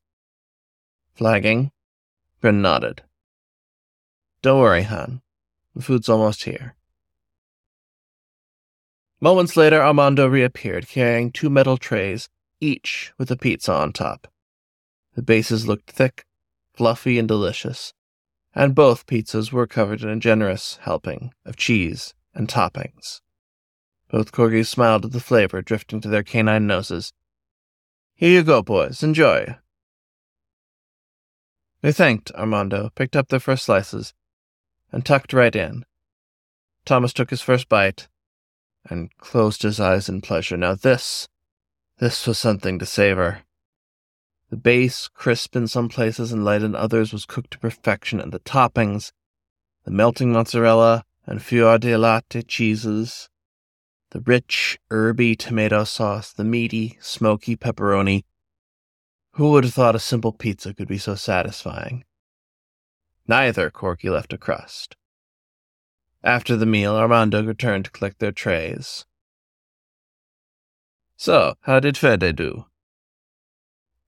Flagging? 1.13 1.73
Bryn 2.41 2.63
nodded. 2.63 3.03
Don't 4.43 4.61
worry, 4.61 4.83
Han. 4.83 5.23
The 5.75 5.83
food's 5.83 6.09
almost 6.09 6.45
here. 6.45 6.77
Moments 9.21 9.57
later, 9.57 9.83
Armando 9.83 10.29
reappeared, 10.29 10.89
carrying 10.89 11.33
two 11.33 11.51
metal 11.51 11.77
trays, 11.77 12.29
each 12.61 13.13
with 13.19 13.31
a 13.31 13.37
pizza 13.37 13.73
on 13.73 13.93
top. 13.93 14.32
The 15.15 15.23
bases 15.23 15.67
looked 15.67 15.91
thick, 15.91 16.25
fluffy, 16.75 17.19
and 17.19 17.29
delicious, 17.29 17.93
and 18.55 18.75
both 18.75 19.07
pizzas 19.07 19.53
were 19.53 19.67
covered 19.67 20.03
in 20.03 20.09
a 20.09 20.17
generous 20.17 20.79
helping 20.83 21.33
of 21.45 21.57
cheese 21.57 22.15
and 22.35 22.49
toppings. 22.49 23.21
Both 24.11 24.33
corgis 24.33 24.69
smiled 24.69 25.05
at 25.05 25.13
the 25.13 25.21
flavor 25.21 25.63
drifting 25.63 26.01
to 26.03 26.09
their 26.09 26.23
canine 26.23 26.67
noses. 26.67 27.13
Here 28.15 28.31
you 28.31 28.43
go, 28.43 28.63
boys. 28.63 29.03
Enjoy. 29.03 29.57
They 31.81 31.93
thanked 31.93 32.31
Armando, 32.33 32.91
picked 32.95 33.17
up 33.17 33.29
their 33.29 33.41
first 33.41 33.65
slices, 33.65 34.15
and 34.93 35.05
tucked 35.05 35.33
right 35.33 35.55
in. 35.55 35.85
Thomas 36.85 37.13
took 37.13 37.31
his 37.31 37.41
first 37.41 37.69
bite, 37.69 38.09
and 38.89 39.17
closed 39.19 39.63
his 39.63 39.81
eyes 39.81 40.09
in 40.09 40.21
pleasure. 40.21 40.57
Now 40.57 40.75
this, 40.75 41.29
this 41.99 42.27
was 42.27 42.39
something 42.39 42.79
to 42.79 42.87
savor. 42.87 43.43
The 44.53 44.59
base, 44.59 45.09
crisp 45.09 45.57
in 45.57 45.67
some 45.67 45.89
places 45.89 46.31
and 46.31 46.45
light 46.45 46.63
in 46.63 46.75
others, 46.75 47.11
was 47.11 47.25
cooked 47.25 47.53
to 47.53 47.59
perfection, 47.59 48.21
and 48.21 48.33
the 48.33 48.39
toppings, 48.41 49.11
the 49.85 49.91
melting 49.91 50.31
mozzarella 50.31 51.07
and 51.25 51.41
fior 51.41 51.79
di 51.79 51.97
latte 51.97 52.43
cheeses, 52.43 53.31
the 54.11 54.21
rich, 54.21 54.79
herby 54.91 55.37
tomato 55.37 55.85
sauce, 55.85 56.35
the 56.35 56.45
meaty, 56.45 56.99
smoky 57.01 57.57
pepperoni. 57.57 58.25
Who 59.37 59.53
would 59.53 59.65
have 59.65 59.73
thought 59.73 59.97
a 59.97 59.99
simple 59.99 60.33
pizza 60.33 60.75
could 60.75 60.87
be 60.87 60.99
so 60.99 61.15
satisfying? 61.15 62.05
Neither 63.27 63.71
Corgi 63.71 64.11
left 64.11 64.35
a 64.35 64.39
crust. 64.39 64.97
After 66.23 66.57
the 66.57 66.67
meal, 66.67 66.95
Armando 66.95 67.43
returned 67.43 67.87
to 67.87 67.91
collect 67.91 68.19
their 68.19 68.33
trays. 68.33 69.07
So, 71.17 71.55
how 71.63 71.81
did 71.81 71.97
Fede 71.97 72.37
do? 72.37 72.67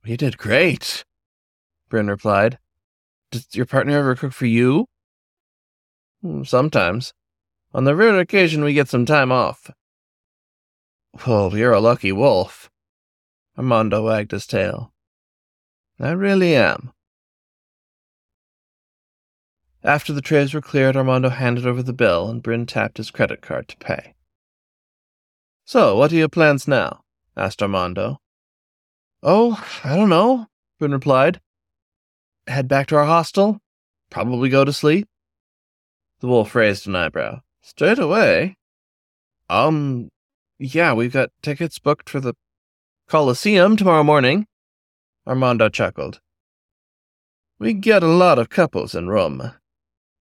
He 0.04 0.16
did 0.16 0.36
great, 0.36 1.04
Bryn 1.88 2.08
replied. 2.08 2.58
Does 3.30 3.48
your 3.54 3.66
partner 3.66 3.98
ever 3.98 4.14
cook 4.14 4.32
for 4.32 4.46
you? 4.46 4.86
Hmm, 6.20 6.44
sometimes. 6.44 7.14
On 7.72 7.84
the 7.84 7.96
rare 7.96 8.18
occasion 8.20 8.62
we 8.62 8.74
get 8.74 8.88
some 8.88 9.06
time 9.06 9.32
off. 9.32 9.70
Well, 11.26 11.56
you're 11.56 11.72
a 11.72 11.80
lucky 11.80 12.12
wolf. 12.12 12.70
Armando 13.56 14.04
wagged 14.04 14.32
his 14.32 14.46
tail. 14.46 14.92
I 15.98 16.10
really 16.10 16.54
am. 16.54 16.92
After 19.82 20.12
the 20.12 20.22
trays 20.22 20.54
were 20.54 20.60
cleared, 20.60 20.96
Armando 20.96 21.28
handed 21.28 21.66
over 21.66 21.82
the 21.82 21.92
bill, 21.92 22.28
and 22.28 22.42
Bryn 22.42 22.66
tapped 22.66 22.96
his 22.96 23.10
credit 23.10 23.42
card 23.42 23.68
to 23.68 23.76
pay. 23.76 24.14
So, 25.64 25.96
what 25.96 26.12
are 26.12 26.16
your 26.16 26.28
plans 26.28 26.66
now? 26.66 27.04
asked 27.36 27.62
Armando. 27.62 28.20
Oh, 29.24 29.60
I 29.82 29.96
don't 29.96 30.10
know, 30.10 30.46
Bryn 30.78 30.92
replied. 30.92 31.40
Head 32.46 32.68
back 32.68 32.88
to 32.88 32.96
our 32.96 33.06
hostel? 33.06 33.58
Probably 34.10 34.48
go 34.48 34.64
to 34.64 34.72
sleep? 34.72 35.08
The 36.20 36.26
wolf 36.26 36.54
raised 36.54 36.86
an 36.86 36.94
eyebrow. 36.94 37.40
Straight 37.62 37.98
away? 37.98 38.56
Um, 39.48 40.10
yeah, 40.58 40.92
we've 40.92 41.12
got 41.12 41.30
tickets 41.42 41.78
booked 41.78 42.08
for 42.08 42.20
the 42.20 42.34
Colosseum 43.08 43.76
tomorrow 43.76 44.04
morning. 44.04 44.46
Armando 45.26 45.68
chuckled. 45.68 46.20
We 47.58 47.72
get 47.72 48.02
a 48.02 48.06
lot 48.06 48.38
of 48.38 48.50
couples 48.50 48.94
in 48.94 49.08
Rome 49.08 49.54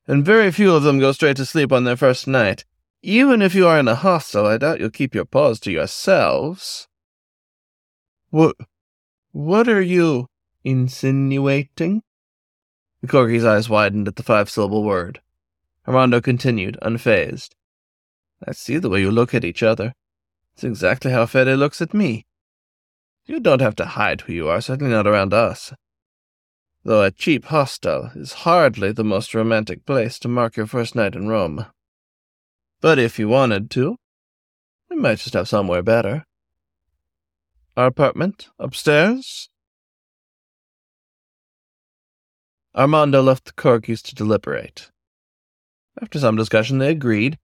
and 0.08 0.26
very 0.26 0.52
few 0.52 0.74
of 0.74 0.84
them 0.84 1.00
go 1.00 1.12
straight 1.12 1.38
to 1.38 1.46
sleep 1.46 1.72
on 1.72 1.84
their 1.84 1.98
first 1.98 2.28
night. 2.28 2.66
Even 3.02 3.42
if 3.42 3.54
you 3.56 3.68
are 3.68 3.80
in 3.80 3.88
a 3.88 3.96
hostel, 3.96 4.46
I 4.46 4.58
doubt 4.58 4.80
you'll 4.80 4.90
keep 4.90 5.14
your 5.14 5.26
paws 5.26 5.60
to 5.62 5.72
yourselves. 5.72 6.88
What? 8.30 8.56
What 9.34 9.68
are 9.68 9.82
you 9.82 10.28
insinuating? 10.64 12.04
Corgi's 13.06 13.44
eyes 13.44 13.68
widened 13.68 14.08
at 14.08 14.16
the 14.16 14.24
five 14.24 14.50
syllable 14.50 14.86
word. 14.86 15.20
Armando 15.86 16.22
continued, 16.22 16.78
unfazed. 16.82 17.50
I 18.48 18.54
see 18.54 18.78
the 18.78 18.90
way 18.90 19.02
you 19.02 19.12
look 19.12 19.34
at 19.34 19.44
each 19.44 19.62
other. 19.62 19.94
It's 20.54 20.64
exactly 20.64 21.12
how 21.12 21.26
Fede 21.26 21.60
looks 21.60 21.82
at 21.82 21.94
me. 21.94 22.26
You 23.26 23.42
don't 23.42 23.62
have 23.62 23.76
to 23.76 23.86
hide 23.86 24.22
who 24.22 24.32
you 24.32 24.48
are, 24.48 24.62
certainly 24.62 24.94
not 24.94 25.08
around 25.08 25.34
us 25.34 25.74
though 26.84 27.04
a 27.04 27.12
cheap 27.12 27.46
hostel 27.46 28.12
is 28.16 28.34
hardly 28.34 28.92
the 28.92 29.04
most 29.04 29.34
romantic 29.34 29.86
place 29.86 30.20
to 30.20 30.28
mark 30.28 30.58
your 30.58 30.68
first 30.68 30.96
night 30.96 31.16
in 31.16 31.28
Rome. 31.28 31.66
But 32.82 33.00
if 33.00 33.18
you 33.18 33.30
wanted 33.30 33.70
to, 33.72 33.98
we 34.90 34.98
might 34.98 35.20
just 35.20 35.34
have 35.34 35.48
somewhere 35.48 35.82
better. 35.82 36.26
Our 37.76 37.88
apartment? 37.88 38.50
Upstairs? 38.60 39.50
Armando 42.76 43.22
left 43.22 43.46
the 43.46 43.52
corgis 43.52 44.02
to 44.04 44.16
deliberate. 44.16 44.92
After 46.02 46.20
some 46.20 46.36
discussion, 46.36 46.78
they 46.78 46.90
agreed. 46.90 47.38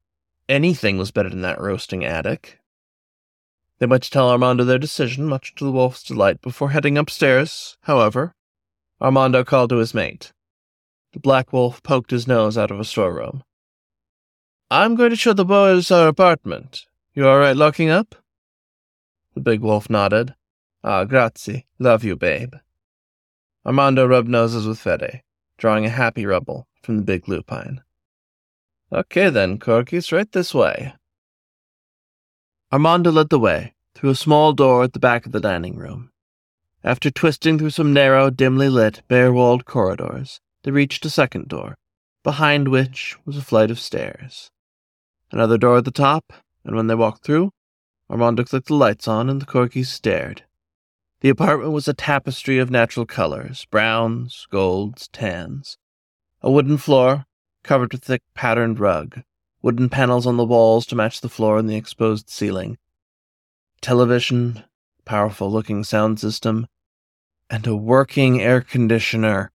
Anything 0.48 0.98
was 0.98 1.12
better 1.12 1.29
than 1.29 1.41
that 1.41 1.62
roasting 1.62 2.03
attic. 2.03 2.59
They 3.79 3.86
went 3.86 4.03
to 4.03 4.09
tell 4.09 4.29
Armando 4.29 4.63
their 4.63 4.77
decision, 4.77 5.25
much 5.25 5.55
to 5.55 5.65
the 5.65 5.71
wolf's 5.71 6.03
delight. 6.03 6.41
Before 6.41 6.71
heading 6.71 6.98
upstairs, 6.98 7.77
however, 7.81 8.33
Armando 9.01 9.43
called 9.43 9.69
to 9.69 9.77
his 9.77 9.93
mate. 9.93 10.33
The 11.13 11.19
black 11.19 11.53
wolf 11.53 11.81
poked 11.81 12.12
his 12.12 12.27
nose 12.27 12.57
out 12.57 12.71
of 12.71 12.79
a 12.79 12.86
storeroom. 12.86 13.43
I'm 14.69 14.95
going 14.95 15.09
to 15.09 15.15
show 15.15 15.33
the 15.33 15.45
boys 15.45 15.89
our 15.89 16.07
apartment. 16.07 16.86
You 17.13 17.27
all 17.27 17.39
right 17.39 17.55
locking 17.55 17.89
up? 17.89 18.15
The 19.39 19.51
big 19.51 19.62
wolf 19.62 19.89
nodded. 19.89 20.36
Ah, 20.84 21.05
grazie. 21.05 21.65
Love 21.79 22.03
you, 22.03 22.17
babe. 22.17 22.55
Armando 23.65 24.05
rubbed 24.05 24.27
noses 24.27 24.67
with 24.67 24.79
Fede, 24.79 25.24
drawing 25.58 25.86
a 25.86 25.89
happy 25.89 26.25
rubble 26.25 26.67
from 26.84 26.98
the 26.98 27.03
big 27.03 27.29
lupine. 27.29 27.81
Okay 28.91 29.29
then, 29.29 29.58
Corgis, 29.58 30.12
right 30.12 30.29
this 30.29 30.53
way. 30.53 30.93
Armando 32.69 33.13
led 33.13 33.29
the 33.29 33.39
way 33.39 33.75
through 33.96 34.10
a 34.10 34.15
small 34.15 34.51
door 34.51 34.84
at 34.84 34.91
the 34.91 35.00
back 35.00 35.25
of 35.25 35.31
the 35.31 35.39
dining 35.39 35.77
room. 35.77 36.12
After 36.84 37.10
twisting 37.10 37.58
through 37.58 37.69
some 37.69 37.93
narrow, 37.93 38.29
dimly 38.29 38.67
lit, 38.67 39.03
bare 39.08 39.31
walled 39.31 39.63
corridors, 39.63 40.41
they 40.63 40.72
reached 40.72 41.05
a 41.05 41.10
second 41.10 41.48
door, 41.48 41.77
behind 42.25 42.67
which 42.67 43.15
was 43.24 43.38
a 43.38 43.41
flight 43.41 43.72
of 43.72 43.79
stairs. 43.79 44.51
Another 45.31 45.58
door 45.58 45.77
at 45.77 45.86
the 45.86 45.91
top, 45.91 46.34
and 46.65 46.75
when 46.75 46.88
they 46.88 46.96
walked 46.96 47.24
through, 47.24 47.53
Armando 48.10 48.44
clicked 48.44 48.68
the 48.68 48.74
lights 48.74 49.08
on 49.08 49.30
and 49.30 49.42
the 49.42 49.46
corgis 49.46 49.88
stared. 49.88 50.44
The 51.22 51.30
apartment 51.30 51.74
was 51.74 51.88
a 51.88 51.94
tapestry 51.94 52.58
of 52.58 52.72
natural 52.72 53.06
colors 53.06 53.66
browns, 53.66 54.48
golds, 54.50 55.08
tans. 55.10 55.78
A 56.42 56.50
wooden 56.50 56.78
floor, 56.78 57.25
covered 57.63 57.92
with 57.92 58.04
thick 58.04 58.24
patterned 58.34 58.80
rug, 58.80 59.22
wooden 59.62 59.89
panels 59.89 60.25
on 60.25 60.38
the 60.38 60.46
walls 60.46 60.86
to 60.88 60.96
match 60.96 61.22
the 61.22 61.30
floor 61.30 61.58
and 61.58 61.70
the 61.70 61.75
exposed 61.75 62.30
ceiling, 62.30 62.78
television, 63.82 64.63
powerful 65.06 65.51
looking 65.51 65.84
sound 65.84 66.20
system, 66.20 66.68
and 67.50 67.68
a 67.68 67.75
working 67.75 68.42
air 68.42 68.62
conditioner. 68.62 69.51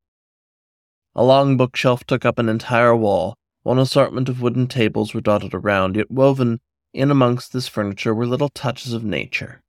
A 1.15 1.25
long 1.25 1.57
bookshelf 1.57 2.05
took 2.05 2.25
up 2.25 2.39
an 2.39 2.49
entire 2.49 2.95
wall, 2.95 3.37
one 3.63 3.79
assortment 3.79 4.29
of 4.29 4.43
wooden 4.43 4.67
tables 4.67 5.15
were 5.15 5.21
dotted 5.21 5.55
around, 5.55 5.97
yet 5.97 6.11
woven 6.11 6.61
in 6.95 7.11
amongst 7.11 7.53
this 7.53 7.69
furniture 7.69 8.15
were 8.15 8.27
little 8.27 8.49
touches 8.49 8.93
of 8.93 9.05
nature. 9.05 9.61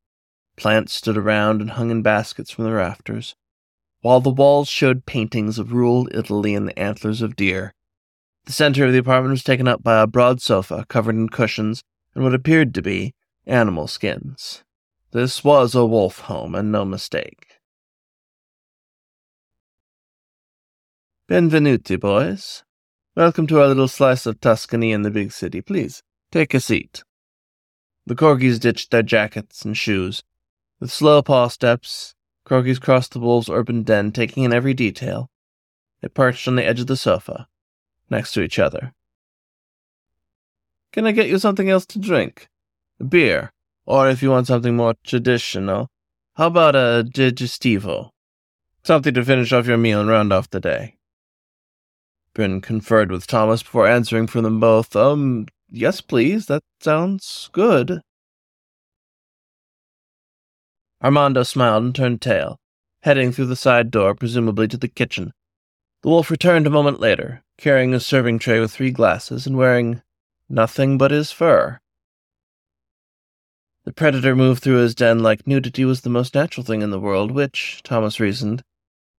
Plants 0.56 0.94
stood 0.94 1.18
around 1.18 1.60
and 1.60 1.72
hung 1.72 1.90
in 1.90 2.02
baskets 2.02 2.52
from 2.52 2.64
the 2.64 2.72
rafters, 2.72 3.36
while 4.02 4.22
the 4.22 4.30
walls 4.30 4.70
showed 4.70 5.06
paintings 5.08 5.58
of 5.58 5.74
rural 5.74 6.08
Italy 6.14 6.54
and 6.54 6.68
the 6.68 6.80
antlers 6.80 7.22
of 7.22 7.36
deer. 7.36 7.74
The 8.46 8.52
center 8.54 8.86
of 8.86 8.94
the 8.94 9.00
apartment 9.00 9.32
was 9.32 9.44
taken 9.44 9.68
up 9.68 9.82
by 9.82 10.02
a 10.02 10.08
broad 10.08 10.40
sofa 10.40 10.86
covered 10.88 11.16
in 11.16 11.30
cushions 11.30 11.82
and 12.14 12.24
what 12.24 12.36
appeared 12.36 12.74
to 12.76 12.82
be 12.82 13.16
animal 13.48 13.88
skins. 13.88 14.64
This 15.12 15.44
was 15.44 15.74
a 15.74 15.86
wolf 15.86 16.20
home, 16.20 16.54
and 16.54 16.72
no 16.72 16.86
mistake. 16.86 17.48
Benvenuti, 21.28 22.00
boys. 22.00 22.64
Welcome 23.16 23.48
to 23.48 23.60
our 23.60 23.68
little 23.68 23.88
slice 23.88 24.26
of 24.26 24.40
Tuscany 24.40 24.92
in 24.92 25.02
the 25.02 25.10
big 25.10 25.32
city. 25.32 25.62
Please, 25.62 26.04
take 26.32 26.54
a 26.54 26.60
seat. 26.60 27.02
The 28.06 28.16
corgis 28.16 28.60
ditched 28.60 28.92
their 28.92 29.04
jackets 29.04 29.66
and 29.66 29.76
shoes. 29.76 30.24
With 30.80 30.92
slow 30.92 31.22
paw 31.22 31.48
steps, 31.48 32.16
corgis 32.46 32.80
crossed 32.80 33.14
the 33.14 33.20
wolves' 33.20 33.50
urban 33.50 33.84
den, 33.84 34.12
taking 34.12 34.44
in 34.44 34.54
every 34.54 34.74
detail. 34.74 35.30
They 36.02 36.10
perched 36.10 36.48
on 36.48 36.56
the 36.56 36.66
edge 36.66 36.80
of 36.80 36.88
the 36.88 36.98
sofa, 36.98 37.48
next 38.10 38.34
to 38.34 38.42
each 38.42 38.60
other. 38.60 38.94
Can 40.92 41.08
I 41.08 41.12
get 41.12 41.28
you 41.28 41.40
something 41.40 41.70
else 41.70 41.86
to 41.88 42.00
drink? 42.00 42.48
A 43.00 43.04
beer, 43.04 43.52
or 43.86 44.10
if 44.10 44.22
you 44.22 44.30
want 44.30 44.48
something 44.48 44.76
more 44.76 44.96
traditional, 45.04 45.90
how 46.36 46.48
about 46.48 46.76
a 46.76 47.04
digestivo? 47.04 48.12
Something 48.84 49.14
to 49.16 49.26
finish 49.26 49.52
off 49.52 49.68
your 49.68 49.78
meal 49.78 50.00
and 50.00 50.10
round 50.10 50.32
off 50.32 50.50
the 50.50 50.60
day. 50.60 50.98
Bryn 52.34 52.62
conferred 52.62 53.12
with 53.12 53.26
Thomas 53.26 53.64
before 53.64 53.88
answering 53.88 54.28
for 54.28 54.42
them 54.42 54.60
both. 54.60 54.96
Um, 54.96 55.48
yes, 55.70 56.02
please. 56.02 56.46
That 56.48 56.64
sounds 56.80 57.50
good. 57.52 58.02
Armando 61.04 61.44
smiled 61.44 61.84
and 61.84 61.96
turned 61.96 62.22
tail, 62.22 62.58
heading 63.04 63.32
through 63.32 63.46
the 63.48 63.56
side 63.56 63.92
door, 63.92 64.16
presumably 64.16 64.68
to 64.68 64.78
the 64.78 64.88
kitchen. 64.88 65.34
The 66.02 66.10
wolf 66.10 66.32
returned 66.32 66.68
a 66.68 66.72
moment 66.72 67.00
later, 67.00 67.44
carrying 67.58 67.94
a 67.94 68.00
serving 68.00 68.40
tray 68.40 68.60
with 68.60 68.72
three 68.72 68.92
glasses 68.92 69.46
and 69.46 69.58
wearing 69.58 70.02
nothing 70.50 70.98
but 70.98 71.12
his 71.12 71.32
fur. 71.32 71.80
The 73.86 73.94
predator 73.94 74.36
moved 74.36 74.64
through 74.64 74.78
his 74.78 74.96
den 74.96 75.20
like 75.20 75.46
nudity 75.46 75.86
was 75.86 76.02
the 76.02 76.10
most 76.10 76.34
natural 76.34 76.66
thing 76.66 76.82
in 76.82 76.90
the 76.90 77.00
world, 77.00 77.30
which, 77.30 77.82
Thomas 77.84 78.20
reasoned, 78.20 78.64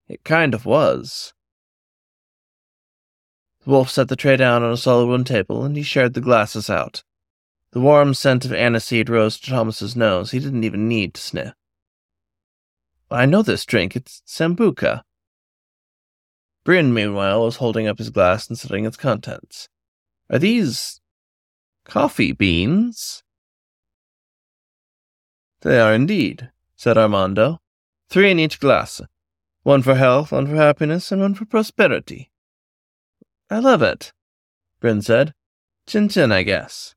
it 0.08 0.24
kind 0.24 0.54
of 0.54 0.66
was. 0.66 1.32
The 3.66 3.72
wolf 3.72 3.90
set 3.90 4.06
the 4.06 4.14
tray 4.14 4.36
down 4.36 4.62
on 4.62 4.70
a 4.70 4.76
solid 4.76 5.06
wooden 5.06 5.24
table, 5.24 5.64
and 5.64 5.76
he 5.76 5.82
shared 5.82 6.14
the 6.14 6.20
glasses 6.20 6.70
out. 6.70 7.02
The 7.72 7.80
warm 7.80 8.14
scent 8.14 8.44
of 8.44 8.52
aniseed 8.52 9.08
rose 9.08 9.40
to 9.40 9.50
Thomas's 9.50 9.96
nose. 9.96 10.30
He 10.30 10.38
didn't 10.38 10.62
even 10.62 10.86
need 10.86 11.14
to 11.14 11.20
sniff. 11.20 11.52
I 13.10 13.26
know 13.26 13.42
this 13.42 13.66
drink. 13.66 13.96
It's 13.96 14.22
Sambuca. 14.24 15.02
Bryn, 16.62 16.94
meanwhile, 16.94 17.42
was 17.42 17.56
holding 17.56 17.88
up 17.88 17.98
his 17.98 18.10
glass 18.10 18.48
and 18.48 18.56
studying 18.56 18.84
its 18.84 18.96
contents. 18.96 19.68
Are 20.30 20.38
these 20.38 21.00
coffee 21.84 22.30
beans? 22.30 23.24
They 25.62 25.80
are 25.80 25.92
indeed, 25.92 26.52
said 26.76 26.96
Armando. 26.96 27.58
Three 28.10 28.30
in 28.30 28.38
each 28.38 28.60
glass. 28.60 29.00
One 29.64 29.82
for 29.82 29.96
health, 29.96 30.30
one 30.30 30.46
for 30.46 30.54
happiness, 30.54 31.10
and 31.10 31.20
one 31.20 31.34
for 31.34 31.46
prosperity. 31.46 32.30
I 33.48 33.60
love 33.60 33.82
it, 33.82 34.12
Bryn 34.80 35.02
said. 35.02 35.32
Chin 35.86 36.08
chin, 36.08 36.32
I 36.32 36.42
guess. 36.42 36.96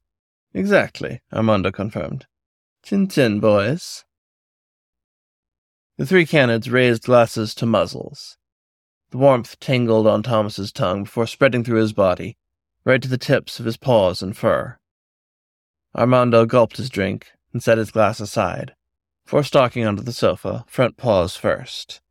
Exactly, 0.54 1.22
Armando 1.32 1.72
confirmed. 1.72 2.26
Chin 2.82 3.08
chin, 3.08 3.40
boys. 3.40 4.04
The 5.98 6.08
three 6.08 6.26
canids 6.26 6.72
raised 6.72 7.04
glasses 7.04 7.54
to 7.56 7.68
muzzles. 7.68 8.38
The 9.12 9.18
warmth 9.18 9.60
tingled 9.60 10.08
on 10.08 10.24
Thomas's 10.24 10.72
tongue 10.72 11.04
before 11.04 11.28
spreading 11.28 11.64
through 11.64 11.82
his 11.82 11.94
body, 11.94 12.38
right 12.84 13.02
to 13.02 13.08
the 13.08 13.18
tips 13.18 13.60
of 13.60 13.66
his 13.66 13.78
paws 13.78 14.24
and 14.24 14.36
fur. 14.36 14.80
Armando 15.96 16.46
gulped 16.46 16.78
his 16.78 16.90
drink 16.90 17.32
and 17.54 17.62
set 17.62 17.78
his 17.78 17.92
glass 17.92 18.20
aside, 18.20 18.74
before 19.24 19.44
stalking 19.44 19.86
onto 19.86 20.02
the 20.02 20.14
sofa, 20.14 20.66
front 20.68 20.98
paws 20.98 21.36
first. 21.36 22.02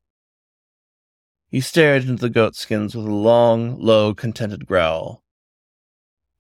He 1.51 1.61
stared 1.63 2.03
into 2.03 2.21
the 2.21 2.31
goatskins 2.31 2.95
with 2.95 3.07
a 3.07 3.11
long, 3.11 3.81
low, 3.81 4.15
contented 4.15 4.67
growl. 4.67 5.23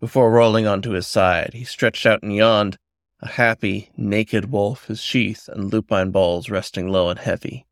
Before 0.00 0.30
rolling 0.30 0.66
onto 0.66 0.90
his 0.90 1.06
side, 1.06 1.54
he 1.54 1.64
stretched 1.64 2.04
out 2.04 2.22
and 2.22 2.34
yawned, 2.34 2.76
a 3.20 3.28
happy, 3.28 3.90
naked 3.96 4.52
wolf, 4.52 4.86
his 4.86 5.00
sheath 5.00 5.48
and 5.48 5.72
lupine 5.72 6.10
balls 6.10 6.50
resting 6.50 6.88
low 6.88 7.08
and 7.08 7.18
heavy. 7.18 7.66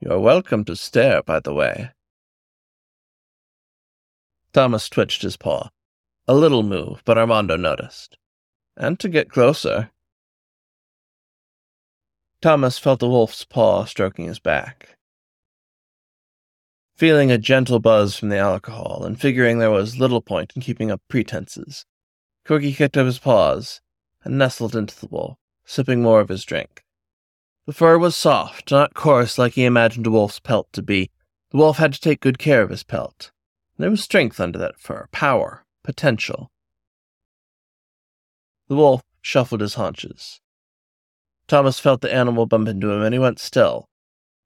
You're 0.00 0.18
welcome 0.18 0.64
to 0.64 0.76
stare, 0.76 1.22
by 1.22 1.40
the 1.40 1.54
way. 1.54 1.92
Thomas 4.52 4.88
twitched 4.88 5.22
his 5.22 5.36
paw. 5.36 5.70
A 6.28 6.34
little 6.34 6.62
move, 6.64 7.00
but 7.04 7.16
Armando 7.16 7.56
noticed. 7.56 8.18
And 8.76 8.98
to 9.00 9.08
get 9.08 9.30
closer. 9.30 9.90
Thomas 12.42 12.78
felt 12.78 13.00
the 13.00 13.08
wolf's 13.08 13.44
paw 13.44 13.84
stroking 13.84 14.26
his 14.26 14.40
back. 14.40 14.95
Feeling 16.96 17.30
a 17.30 17.36
gentle 17.36 17.78
buzz 17.78 18.16
from 18.16 18.30
the 18.30 18.38
alcohol, 18.38 19.04
and 19.04 19.20
figuring 19.20 19.58
there 19.58 19.70
was 19.70 19.98
little 19.98 20.22
point 20.22 20.54
in 20.56 20.62
keeping 20.62 20.90
up 20.90 21.02
pretenses, 21.08 21.84
Corgi 22.46 22.74
kicked 22.74 22.96
up 22.96 23.04
his 23.04 23.18
paws 23.18 23.82
and 24.24 24.38
nestled 24.38 24.74
into 24.74 24.98
the 24.98 25.08
wolf, 25.08 25.36
sipping 25.64 26.00
more 26.00 26.20
of 26.20 26.30
his 26.30 26.44
drink. 26.44 26.84
The 27.66 27.74
fur 27.74 27.98
was 27.98 28.16
soft, 28.16 28.70
not 28.70 28.94
coarse 28.94 29.36
like 29.36 29.54
he 29.54 29.64
imagined 29.64 30.06
a 30.06 30.10
wolf's 30.10 30.40
pelt 30.40 30.72
to 30.72 30.82
be. 30.82 31.10
The 31.50 31.58
wolf 31.58 31.76
had 31.76 31.92
to 31.92 32.00
take 32.00 32.20
good 32.20 32.38
care 32.38 32.62
of 32.62 32.70
his 32.70 32.82
pelt. 32.82 33.30
There 33.76 33.90
was 33.90 34.02
strength 34.02 34.40
under 34.40 34.58
that 34.60 34.78
fur, 34.78 35.08
power, 35.12 35.66
potential. 35.84 36.50
The 38.68 38.76
wolf 38.76 39.02
shuffled 39.20 39.60
his 39.60 39.74
haunches. 39.74 40.40
Thomas 41.46 41.78
felt 41.78 42.00
the 42.00 42.14
animal 42.14 42.46
bump 42.46 42.68
into 42.68 42.90
him, 42.90 43.02
and 43.02 43.12
he 43.12 43.18
went 43.18 43.38
still, 43.38 43.90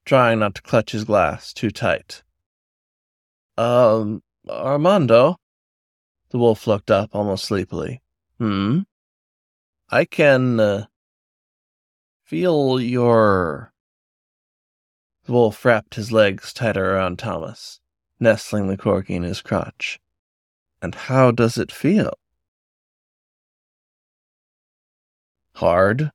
trying 0.04 0.40
not 0.40 0.56
to 0.56 0.62
clutch 0.62 0.90
his 0.90 1.04
glass 1.04 1.52
too 1.52 1.70
tight. 1.70 2.22
Um, 3.61 4.23
Armando? 4.49 5.37
The 6.31 6.38
wolf 6.38 6.66
looked 6.66 6.90
up 6.90 7.11
almost 7.12 7.44
sleepily. 7.44 8.01
Hmm? 8.38 8.81
I 9.90 10.07
can, 10.07 10.59
uh, 10.59 10.87
feel 12.25 12.81
your. 12.81 13.75
The 15.25 15.33
wolf 15.33 15.62
wrapped 15.62 15.96
his 15.96 16.11
legs 16.11 16.55
tighter 16.55 16.94
around 16.94 17.18
Thomas, 17.18 17.81
nestling 18.18 18.68
the 18.68 18.79
corgi 18.79 19.11
in 19.11 19.25
his 19.25 19.42
crotch. 19.42 20.01
And 20.81 20.94
how 20.94 21.31
does 21.31 21.59
it 21.59 21.70
feel? 21.70 22.14
Hard, 25.57 26.12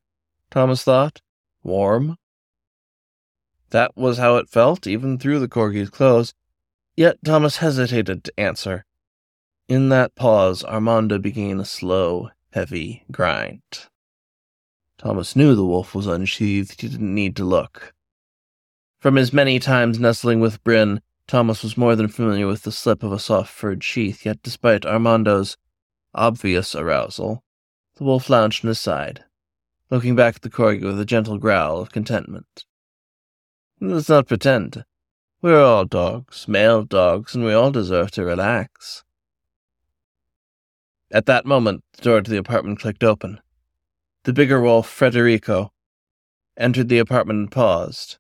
Thomas 0.50 0.82
thought. 0.82 1.22
Warm. 1.62 2.18
That 3.70 3.96
was 3.96 4.18
how 4.18 4.38
it 4.38 4.50
felt, 4.50 4.88
even 4.88 5.20
through 5.20 5.42
the 5.42 5.48
corgi's 5.48 5.92
clothes. 5.92 6.34
Yet 6.98 7.18
Thomas 7.26 7.58
hesitated 7.58 8.24
to 8.24 8.40
answer. 8.40 8.86
In 9.68 9.90
that 9.90 10.16
pause, 10.16 10.64
Armando 10.64 11.18
began 11.18 11.60
a 11.60 11.66
slow, 11.66 12.30
heavy 12.52 13.04
grind. 13.12 13.62
Thomas 14.98 15.36
knew 15.36 15.56
the 15.56 15.66
wolf 15.66 15.94
was 15.94 16.08
unsheathed. 16.08 16.80
He 16.80 16.88
didn't 16.88 17.14
need 17.14 17.36
to 17.36 17.44
look. 17.44 17.94
From 19.00 19.16
his 19.16 19.34
many 19.34 19.60
times 19.60 20.00
nestling 20.00 20.40
with 20.40 20.64
Bryn, 20.64 21.02
Thomas 21.28 21.64
was 21.64 21.78
more 21.78 21.96
than 21.96 22.08
familiar 22.08 22.48
with 22.48 22.64
the 22.64 22.72
slip 22.72 23.04
of 23.04 23.12
a 23.12 23.20
soft 23.20 23.52
furred 23.52 23.84
sheath, 23.84 24.26
yet 24.26 24.42
despite 24.42 24.86
Armando's 24.86 25.58
obvious 26.14 26.76
arousal, 26.76 27.44
the 27.96 28.04
wolf 28.04 28.30
lounged 28.30 28.64
on 28.64 28.70
his 28.70 28.80
side, 28.80 29.26
looking 29.90 30.16
back 30.16 30.38
at 30.38 30.42
the 30.44 30.50
corgi 30.50 30.84
with 30.84 31.00
a 31.00 31.06
gentle 31.06 31.38
growl 31.38 31.80
of 31.80 31.92
contentment. 31.92 32.66
Let's 33.82 34.08
not 34.08 34.28
pretend. 34.28 34.86
We're 35.46 35.64
all 35.64 35.86
dogs, 35.86 36.48
male 36.48 36.82
dogs, 36.86 37.36
and 37.36 37.46
we 37.46 37.54
all 37.54 37.70
deserve 37.70 38.10
to 38.14 38.26
relax. 38.26 39.04
At 41.12 41.28
that 41.28 41.46
moment, 41.46 41.84
the 41.94 42.02
door 42.02 42.22
to 42.24 42.32
the 42.32 42.38
apartment 42.38 42.80
clicked 42.80 43.04
open. 43.04 43.40
The 44.24 44.34
bigger 44.34 44.60
wolf, 44.60 44.90
Federico, 44.90 45.72
entered 46.58 46.90
the 46.90 46.98
apartment 46.98 47.38
and 47.38 47.52
paused, 47.52 48.18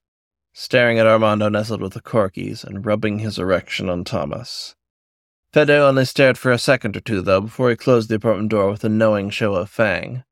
staring 0.53 0.99
at 0.99 1.07
Armando 1.07 1.49
nestled 1.49 1.81
with 1.81 1.93
the 1.93 1.99
corgis 1.99 2.63
and 2.63 2.85
rubbing 2.85 3.17
his 3.17 3.39
erection 3.39 3.89
on 3.89 4.03
Thomas. 4.03 4.75
Fede 5.51 5.71
only 5.71 6.05
stared 6.05 6.37
for 6.37 6.51
a 6.51 6.59
second 6.59 6.95
or 6.95 6.99
two, 7.01 7.23
though, 7.23 7.41
before 7.41 7.71
he 7.71 7.75
closed 7.75 8.07
the 8.07 8.17
apartment 8.17 8.51
door 8.51 8.69
with 8.69 8.83
a 8.83 8.89
knowing 8.89 9.31
show 9.31 9.55
of 9.55 9.71
fang. 9.71 10.23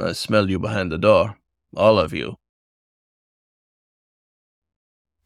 I 0.00 0.12
smell 0.12 0.48
you 0.48 0.58
behind 0.58 0.90
the 0.90 0.96
door. 0.96 1.36
All 1.76 1.98
of 1.98 2.14
you. 2.14 2.38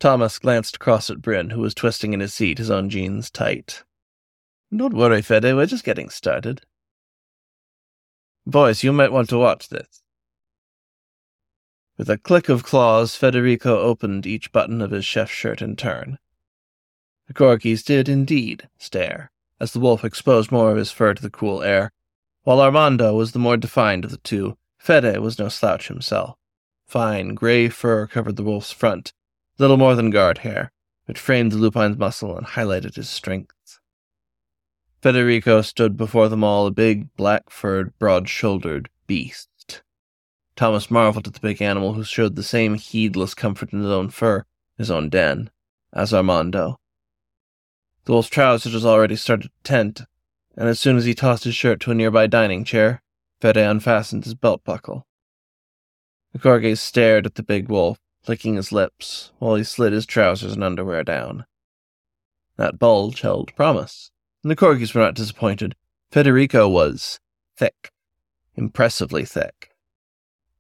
Thomas 0.01 0.39
glanced 0.39 0.77
across 0.77 1.11
at 1.11 1.21
Bryn, 1.21 1.51
who 1.51 1.61
was 1.61 1.75
twisting 1.75 2.15
in 2.15 2.21
his 2.21 2.33
seat, 2.33 2.57
his 2.57 2.71
own 2.71 2.89
jeans 2.89 3.31
tight. 3.31 3.85
Don't 4.75 4.95
worry, 4.95 5.21
Fede, 5.21 5.55
we're 5.55 5.67
just 5.67 5.85
getting 5.85 6.09
started. 6.09 6.63
Boys, 8.47 8.83
you 8.83 8.95
might 8.95 9.13
want 9.13 9.29
to 9.29 9.39
watch 9.39 9.69
this. 9.69 10.03
With 11.99 12.09
a 12.09 12.17
click 12.17 12.49
of 12.49 12.65
claws, 12.65 13.15
Federico 13.15 13.79
opened 13.79 14.27
each 14.27 14.53
button 14.53 14.81
of 14.81 14.91
his 14.91 15.05
chef's 15.05 15.33
shirt 15.33 15.61
in 15.61 15.77
turn. 15.77 16.19
The 17.29 17.35
corgis 17.35 17.85
did 17.85 18.09
indeed 18.09 18.71
stare, 18.79 19.31
as 19.61 19.73
the 19.73 19.81
wolf 19.81 20.03
exposed 20.03 20.51
more 20.51 20.71
of 20.71 20.79
his 20.79 20.91
fur 20.91 21.13
to 21.13 21.21
the 21.21 21.29
cool 21.29 21.63
air. 21.63 21.93
While 22.45 22.63
Armando 22.63 23.13
was 23.15 23.33
the 23.33 23.39
more 23.39 23.59
defined 23.59 24.07
of 24.07 24.13
the 24.13 24.17
two, 24.17 24.57
Fede 24.79 25.19
was 25.19 25.39
no 25.39 25.51
slouch 25.51 25.89
himself. 25.89 26.39
Fine, 26.87 27.35
gray 27.35 27.69
fur 27.69 28.07
covered 28.07 28.37
the 28.37 28.43
wolf's 28.43 28.73
front, 28.73 29.13
little 29.61 29.77
more 29.77 29.95
than 29.95 30.11
guard 30.11 30.39
hair, 30.39 30.73
which 31.05 31.19
framed 31.19 31.53
the 31.53 31.57
lupine's 31.57 31.99
muscle 31.99 32.37
and 32.37 32.47
highlighted 32.47 32.97
his 32.97 33.09
strength. 33.09 33.79
Federico 35.03 35.61
stood 35.61 35.97
before 35.97 36.29
them 36.29 36.43
all, 36.43 36.67
a 36.67 36.71
big, 36.71 37.15
black-furred, 37.17 37.93
broad-shouldered 37.99 38.89
beast. 39.07 39.83
Thomas 40.57 40.91
marveled 40.91 41.27
at 41.27 41.35
the 41.35 41.41
big 41.41 41.63
animal 41.63 41.95
who 41.95 42.05
showed 42.05 42.37
the 42.37 42.43
same 42.43 42.75
heedless 42.75 43.35
comfort 43.35 43.73
in 43.73 43.81
his 43.81 43.91
own 43.91 44.11
fur, 44.11 44.45
his 44.77 44.91
own 44.91 45.09
den, 45.09 45.51
as 45.93 46.13
Armando. 46.13 46.79
The 48.05 48.13
wolf's 48.13 48.29
trousers 48.29 48.73
had 48.73 48.85
already 48.85 49.17
started 49.17 49.49
to 49.49 49.51
tent, 49.63 50.03
and 50.57 50.69
as 50.69 50.81
soon 50.81 50.97
as 50.97 51.05
he 51.05 51.15
tossed 51.15 51.45
his 51.45 51.55
shirt 51.55 51.81
to 51.81 51.91
a 51.91 51.95
nearby 51.95 52.27
dining 52.27 52.65
chair, 52.65 53.03
Fede 53.41 53.57
unfastened 53.57 54.25
his 54.25 54.35
belt 54.35 54.65
buckle. 54.65 55.07
The 56.33 56.39
corgi 56.39 56.77
stared 56.77 57.27
at 57.27 57.35
the 57.35 57.43
big 57.43 57.69
wolf, 57.69 57.99
licking 58.29 58.55
his 58.55 58.73
lips, 58.73 59.33
while 59.39 59.55
he 59.55 59.65
slid 59.65 59.93
his 59.93 60.07
trousers 60.07 60.53
and 60.53 60.65
underwear 60.65 61.03
down. 61.03 61.47
That 62.57 62.79
bulge 62.79 63.21
held 63.23 63.55
promise 63.57 64.11
and 64.43 64.51
the 64.51 64.57
corgis 64.57 64.95
were 64.95 65.03
not 65.03 65.15
disappointed. 65.15 65.77
Federico 66.11 66.69
was 66.69 67.21
thick, 67.57 67.93
impressively 68.57 69.25
thick. 69.25 69.71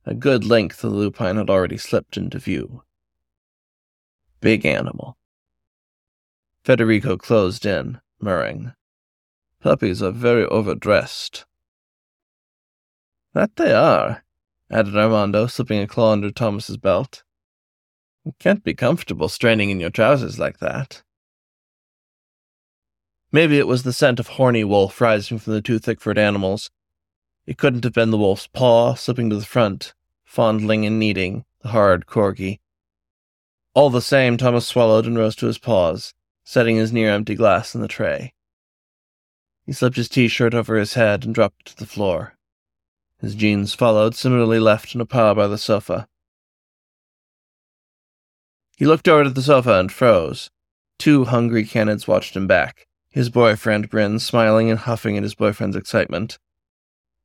A 0.06 0.14
good 0.14 0.44
length 0.44 0.82
of 0.84 0.92
the 0.92 0.96
lupine 0.96 1.36
had 1.36 1.50
already 1.50 1.78
slipped 1.78 2.16
into 2.16 2.38
view. 2.38 2.82
Big 4.40 4.64
animal. 4.64 5.16
Federico 6.64 7.16
closed 7.16 7.64
in, 7.66 8.00
murring. 8.20 8.72
Puppies 9.60 10.02
are 10.02 10.10
very 10.10 10.44
overdressed. 10.46 11.44
That 13.34 13.56
they 13.56 13.72
are, 13.72 14.24
added 14.70 14.96
Armando, 14.96 15.46
slipping 15.46 15.80
a 15.80 15.86
claw 15.86 16.12
under 16.12 16.30
Thomas's 16.30 16.76
belt. 16.76 17.22
You 18.24 18.34
can't 18.38 18.62
be 18.62 18.74
comfortable 18.74 19.28
straining 19.28 19.70
in 19.70 19.80
your 19.80 19.90
trousers 19.90 20.38
like 20.38 20.58
that. 20.58 21.02
Maybe 23.32 23.58
it 23.58 23.66
was 23.66 23.82
the 23.82 23.92
scent 23.92 24.20
of 24.20 24.28
horny 24.28 24.64
wolf 24.64 25.00
rising 25.00 25.38
from 25.38 25.52
the 25.52 25.62
two 25.62 25.78
thick 25.78 26.00
furred 26.00 26.18
animals. 26.18 26.70
It 27.46 27.58
couldn't 27.58 27.84
have 27.84 27.92
been 27.92 28.10
the 28.10 28.18
wolf's 28.18 28.46
paw 28.46 28.94
slipping 28.94 29.30
to 29.30 29.36
the 29.36 29.46
front, 29.46 29.94
fondling 30.24 30.84
and 30.84 30.98
kneading 30.98 31.44
the 31.62 31.68
hard 31.68 32.06
corgi. 32.06 32.60
All 33.72 33.88
the 33.88 34.02
same, 34.02 34.36
Thomas 34.36 34.66
swallowed 34.66 35.06
and 35.06 35.16
rose 35.16 35.36
to 35.36 35.46
his 35.46 35.58
paws, 35.58 36.12
setting 36.44 36.76
his 36.76 36.92
near 36.92 37.10
empty 37.10 37.34
glass 37.34 37.74
in 37.74 37.80
the 37.80 37.88
tray. 37.88 38.34
He 39.64 39.72
slipped 39.72 39.96
his 39.96 40.08
t 40.08 40.26
shirt 40.26 40.52
over 40.52 40.76
his 40.76 40.94
head 40.94 41.24
and 41.24 41.34
dropped 41.34 41.66
to 41.66 41.76
the 41.76 41.86
floor. 41.86 42.36
His 43.20 43.34
jeans 43.34 43.74
followed, 43.74 44.14
similarly 44.16 44.58
left 44.58 44.94
in 44.94 45.00
a 45.00 45.06
pile 45.06 45.34
by 45.34 45.46
the 45.46 45.58
sofa. 45.58 46.08
He 48.80 48.86
looked 48.86 49.08
over 49.08 49.24
to 49.24 49.30
the 49.30 49.42
sofa 49.42 49.78
and 49.78 49.92
froze. 49.92 50.50
Two 50.98 51.26
hungry 51.26 51.66
canids 51.66 52.08
watched 52.08 52.34
him 52.34 52.46
back 52.46 52.86
his 53.10 53.28
boyfriend 53.28 53.90
Bryn 53.90 54.18
smiling 54.18 54.70
and 54.70 54.78
huffing 54.78 55.18
at 55.18 55.22
his 55.22 55.34
boyfriend's 55.34 55.76
excitement. 55.76 56.38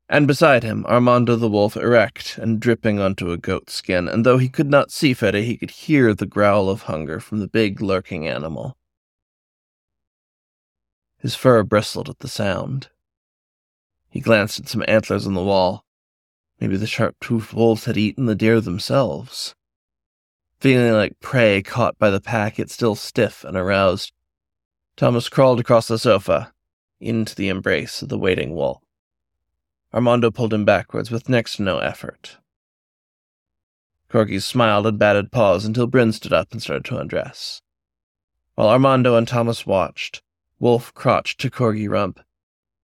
And 0.09 0.27
beside 0.27 0.63
him, 0.63 0.85
Armando 0.85 1.37
the 1.37 1.47
wolf 1.47 1.77
erect 1.77 2.37
and 2.37 2.59
dripping 2.59 2.99
onto 2.99 3.31
a 3.31 3.37
goat 3.37 3.69
skin, 3.69 4.09
and 4.09 4.25
though 4.25 4.37
he 4.37 4.49
could 4.49 4.69
not 4.69 4.91
see 4.91 5.13
Fede, 5.13 5.45
he 5.45 5.55
could 5.55 5.71
hear 5.71 6.13
the 6.13 6.25
growl 6.25 6.69
of 6.69 6.81
hunger 6.81 7.21
from 7.21 7.39
the 7.39 7.47
big 7.47 7.79
lurking 7.79 8.27
animal. 8.27 8.75
His 11.19 11.35
fur 11.35 11.63
bristled 11.63 12.09
at 12.09 12.19
the 12.19 12.27
sound. 12.27 12.89
He 14.09 14.19
glanced 14.19 14.59
at 14.59 14.67
some 14.67 14.83
antlers 14.89 15.25
on 15.25 15.35
the 15.35 15.41
wall. 15.41 15.85
Maybe 16.59 16.75
the 16.75 16.85
sharp-toothed 16.85 17.53
wolves 17.53 17.85
had 17.85 17.95
eaten 17.95 18.25
the 18.25 18.35
deer 18.35 18.59
themselves. 18.59 19.55
Feeling 20.65 20.93
like 20.93 21.19
prey 21.19 21.61
caught 21.61 21.99
by 21.99 22.09
the 22.09 22.19
pack, 22.19 22.57
yet 22.57 22.71
still 22.71 22.95
stiff 22.95 23.43
and 23.43 23.55
aroused, 23.55 24.11
Thomas 24.97 25.29
crawled 25.29 25.59
across 25.59 25.87
the 25.87 25.99
sofa, 25.99 26.53
into 26.99 27.35
the 27.35 27.49
embrace 27.49 28.01
of 28.01 28.09
the 28.09 28.17
waiting 28.17 28.55
wolf. 28.55 28.81
Armando 29.93 30.31
pulled 30.31 30.51
him 30.51 30.65
backwards 30.65 31.11
with 31.11 31.29
next 31.29 31.57
to 31.57 31.61
no 31.61 31.77
effort. 31.77 32.37
Corgi 34.09 34.41
smiled 34.41 34.87
and 34.87 34.97
batted 34.97 35.31
paws 35.31 35.65
until 35.65 35.85
Bryn 35.85 36.11
stood 36.11 36.33
up 36.33 36.51
and 36.51 36.59
started 36.59 36.85
to 36.85 36.97
undress. 36.97 37.61
While 38.55 38.69
Armando 38.69 39.15
and 39.15 39.27
Thomas 39.27 39.67
watched, 39.67 40.23
Wolf 40.57 40.91
crouched 40.95 41.39
to 41.41 41.51
Corgi 41.51 41.87
rump. 41.87 42.19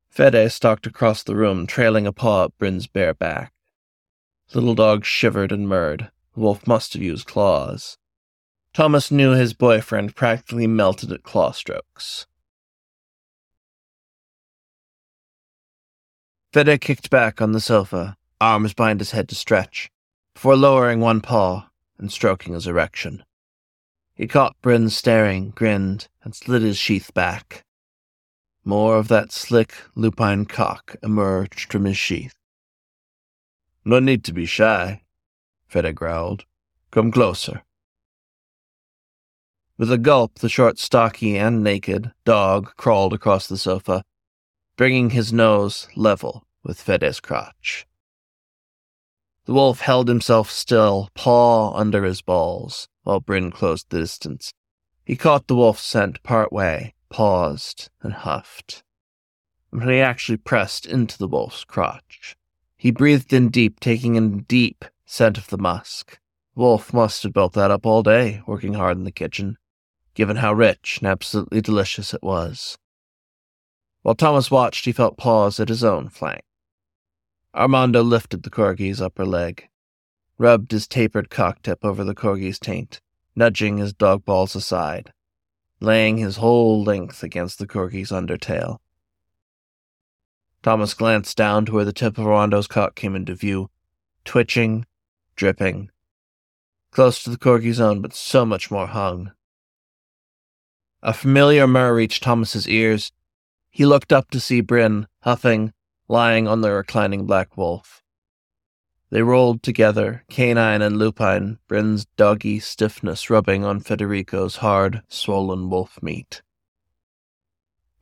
Fede 0.07 0.51
stalked 0.51 0.85
across 0.85 1.23
the 1.23 1.35
room, 1.35 1.65
trailing 1.65 2.05
a 2.05 2.13
paw 2.13 2.43
up 2.43 2.53
Bryn's 2.59 2.85
bare 2.85 3.15
back. 3.15 3.51
Little 4.53 4.75
dog 4.75 5.03
shivered 5.03 5.51
and 5.51 5.67
murred. 5.67 6.11
Wolf 6.35 6.65
must 6.65 6.93
have 6.93 7.01
used 7.01 7.27
claws. 7.27 7.97
Thomas 8.73 9.11
knew 9.11 9.31
his 9.31 9.53
boyfriend 9.53 10.15
practically 10.15 10.67
melted 10.67 11.11
at 11.11 11.23
claw 11.23 11.51
strokes. 11.51 12.25
Fede 16.53 16.79
kicked 16.81 17.09
back 17.09 17.41
on 17.41 17.51
the 17.51 17.59
sofa, 17.61 18.17
arms 18.39 18.73
behind 18.73 18.99
his 18.99 19.11
head 19.11 19.29
to 19.29 19.35
stretch, 19.35 19.89
before 20.33 20.55
lowering 20.55 20.99
one 20.99 21.21
paw 21.21 21.69
and 21.97 22.11
stroking 22.11 22.53
his 22.53 22.67
erection. 22.67 23.23
He 24.15 24.27
caught 24.27 24.61
Bryn 24.61 24.89
staring, 24.89 25.51
grinned, 25.51 26.07
and 26.23 26.35
slid 26.35 26.61
his 26.61 26.77
sheath 26.77 27.13
back. 27.13 27.65
More 28.63 28.97
of 28.97 29.07
that 29.07 29.31
slick, 29.31 29.73
lupine 29.95 30.45
cock 30.45 30.95
emerged 31.01 31.71
from 31.71 31.85
his 31.85 31.97
sheath. 31.97 32.35
No 33.83 33.99
need 33.99 34.23
to 34.25 34.33
be 34.33 34.45
shy, 34.45 35.01
Fede 35.71 35.95
growled. 35.95 36.43
Come 36.91 37.13
closer. 37.13 37.63
With 39.77 39.89
a 39.89 39.97
gulp, 39.97 40.39
the 40.39 40.49
short, 40.49 40.77
stocky, 40.77 41.37
and 41.37 41.63
naked 41.63 42.11
dog 42.25 42.75
crawled 42.75 43.13
across 43.13 43.47
the 43.47 43.57
sofa, 43.57 44.03
bringing 44.75 45.11
his 45.11 45.31
nose 45.31 45.87
level 45.95 46.45
with 46.61 46.81
Fede's 46.81 47.21
crotch. 47.21 47.87
The 49.45 49.53
wolf 49.53 49.79
held 49.79 50.09
himself 50.09 50.51
still, 50.51 51.09
paw 51.15 51.73
under 51.73 52.03
his 52.03 52.21
balls, 52.21 52.89
while 53.03 53.21
Bryn 53.21 53.49
closed 53.49 53.87
the 53.89 53.99
distance. 53.99 54.53
He 55.05 55.15
caught 55.15 55.47
the 55.47 55.55
wolf's 55.55 55.83
scent 55.83 56.21
part 56.21 56.51
way, 56.51 56.95
paused, 57.09 57.89
and 58.01 58.11
huffed. 58.11 58.83
But 59.71 59.87
he 59.87 60.01
actually 60.01 60.37
pressed 60.37 60.85
into 60.85 61.17
the 61.17 61.29
wolf's 61.29 61.63
crotch. 61.63 62.35
He 62.75 62.91
breathed 62.91 63.31
in 63.31 63.47
deep, 63.49 63.79
taking 63.79 64.15
in 64.15 64.41
deep 64.43 64.83
scent 65.11 65.37
of 65.37 65.47
the 65.47 65.57
musk. 65.57 66.19
Wolf 66.55 66.93
must 66.93 67.23
have 67.23 67.33
built 67.33 67.51
that 67.51 67.69
up 67.69 67.85
all 67.85 68.01
day, 68.01 68.41
working 68.47 68.75
hard 68.75 68.95
in 68.95 69.03
the 69.03 69.11
kitchen, 69.11 69.57
given 70.13 70.37
how 70.37 70.53
rich 70.53 70.99
and 70.99 71.07
absolutely 71.09 71.59
delicious 71.59 72.13
it 72.13 72.23
was. 72.23 72.77
While 74.03 74.15
Thomas 74.15 74.49
watched, 74.49 74.85
he 74.85 74.93
felt 74.93 75.17
paws 75.17 75.59
at 75.59 75.67
his 75.67 75.83
own 75.83 76.07
flank. 76.07 76.43
Armando 77.53 78.01
lifted 78.01 78.43
the 78.43 78.49
corgi's 78.49 79.01
upper 79.01 79.25
leg, 79.25 79.67
rubbed 80.37 80.71
his 80.71 80.87
tapered 80.87 81.29
cock 81.29 81.61
tip 81.61 81.83
over 81.83 82.05
the 82.05 82.15
corgi's 82.15 82.57
taint, 82.57 83.01
nudging 83.35 83.79
his 83.79 83.91
dog 83.91 84.23
balls 84.23 84.55
aside, 84.55 85.11
laying 85.81 86.19
his 86.19 86.37
whole 86.37 86.85
length 86.85 87.21
against 87.21 87.59
the 87.59 87.67
corgi's 87.67 88.11
undertail. 88.11 88.77
Thomas 90.63 90.93
glanced 90.93 91.35
down 91.35 91.65
to 91.65 91.73
where 91.73 91.85
the 91.85 91.91
tip 91.91 92.17
of 92.17 92.25
Armando's 92.25 92.67
cock 92.67 92.95
came 92.95 93.13
into 93.13 93.35
view, 93.35 93.69
twitching, 94.23 94.85
dripping, 95.41 95.89
close 96.91 97.23
to 97.23 97.31
the 97.31 97.37
corgi's 97.37 97.79
own, 97.79 97.99
but 97.99 98.13
so 98.13 98.45
much 98.45 98.69
more 98.69 98.85
hung. 98.85 99.31
A 101.01 101.13
familiar 101.13 101.65
murr 101.65 101.95
reached 101.95 102.21
Thomas's 102.21 102.69
ears. 102.69 103.11
He 103.71 103.83
looked 103.87 104.13
up 104.13 104.29
to 104.29 104.39
see 104.39 104.61
Bryn, 104.61 105.07
huffing, 105.21 105.73
lying 106.07 106.47
on 106.47 106.61
the 106.61 106.71
reclining 106.71 107.25
black 107.25 107.57
wolf. 107.57 108.03
They 109.09 109.23
rolled 109.23 109.63
together, 109.63 110.23
canine 110.29 110.83
and 110.83 110.99
lupine, 110.99 111.57
Bryn's 111.67 112.05
doggy 112.17 112.59
stiffness 112.59 113.31
rubbing 113.31 113.65
on 113.65 113.79
Federico's 113.79 114.57
hard, 114.57 115.01
swollen 115.07 115.71
wolf 115.71 115.97
meat. 116.03 116.43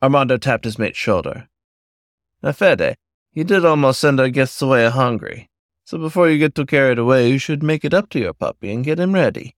Armando 0.02 0.36
tapped 0.36 0.66
his 0.66 0.78
mate's 0.78 0.98
shoulder. 0.98 1.48
Now, 2.42 2.52
Fede, 2.52 2.98
you 3.32 3.44
did 3.44 3.64
almost 3.64 4.00
send 4.00 4.20
our 4.20 4.28
guests 4.28 4.60
away 4.60 4.90
hungry, 4.90 5.49
so 5.90 5.98
before 5.98 6.30
you 6.30 6.38
get 6.38 6.54
too 6.54 6.64
carried 6.64 7.00
away, 7.00 7.28
you 7.28 7.36
should 7.36 7.64
make 7.64 7.84
it 7.84 7.92
up 7.92 8.08
to 8.08 8.20
your 8.20 8.32
puppy 8.32 8.72
and 8.72 8.84
get 8.84 9.00
him 9.00 9.12
ready. 9.12 9.56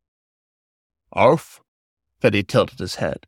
Arf? 1.13 1.61
Fede 2.21 2.49
tilted 2.49 2.79
his 2.79 2.95
head. 2.95 3.27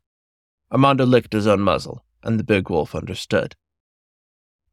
Armando 0.71 1.05
licked 1.05 1.33
his 1.33 1.45
own 1.45 1.61
muzzle, 1.61 2.03
and 2.23 2.39
the 2.39 2.43
big 2.43 2.67
wolf 2.67 2.95
understood. 2.95 3.55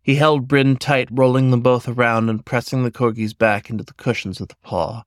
He 0.00 0.14
held 0.14 0.48
Bryn 0.48 0.76
tight, 0.76 1.10
rolling 1.12 1.50
them 1.50 1.60
both 1.60 1.86
around 1.86 2.30
and 2.30 2.42
pressing 2.42 2.84
the 2.84 2.90
corgi's 2.90 3.34
back 3.34 3.68
into 3.68 3.84
the 3.84 3.92
cushions 3.92 4.40
of 4.40 4.48
the 4.48 4.56
paw. 4.62 5.02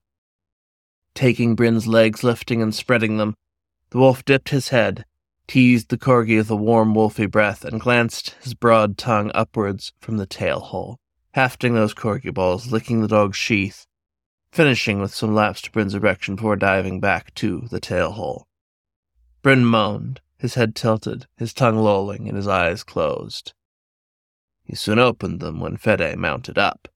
Taking 1.15 1.55
Bryn's 1.55 1.87
legs, 1.87 2.23
lifting 2.23 2.61
and 2.61 2.75
spreading 2.75 3.17
them, 3.17 3.33
the 3.89 3.97
wolf 3.97 4.23
dipped 4.23 4.49
his 4.49 4.67
head, 4.67 5.03
teased 5.47 5.89
the 5.89 5.97
corgi 5.97 6.37
with 6.37 6.51
a 6.51 6.55
warm, 6.55 6.93
wolfy 6.93 7.25
breath, 7.31 7.65
and 7.65 7.81
glanced 7.81 8.35
his 8.43 8.53
broad 8.53 8.99
tongue 8.99 9.31
upwards 9.33 9.93
from 9.99 10.17
the 10.17 10.27
tail 10.27 10.59
hole, 10.59 10.99
hafting 11.35 11.73
those 11.73 11.93
corgi 11.93 12.33
balls, 12.33 12.71
licking 12.71 13.01
the 13.01 13.09
dog's 13.09 13.35
sheath, 13.35 13.85
finishing 14.53 15.01
with 15.01 15.13
some 15.13 15.35
laps 15.35 15.61
to 15.61 15.69
Bryn's 15.69 15.93
erection 15.93 16.37
before 16.37 16.55
diving 16.55 17.01
back 17.01 17.33
to 17.35 17.67
the 17.69 17.81
tail 17.81 18.13
hole. 18.13 18.47
Bryn 19.41 19.65
moaned, 19.65 20.21
his 20.37 20.53
head 20.55 20.75
tilted, 20.75 21.27
his 21.35 21.53
tongue 21.53 21.75
lolling, 21.75 22.29
and 22.29 22.37
his 22.37 22.47
eyes 22.47 22.83
closed. 22.83 23.53
He 24.63 24.75
soon 24.75 24.97
opened 24.97 25.41
them 25.41 25.59
when 25.59 25.75
Fede 25.75 26.17
mounted 26.17 26.57
up. 26.57 26.87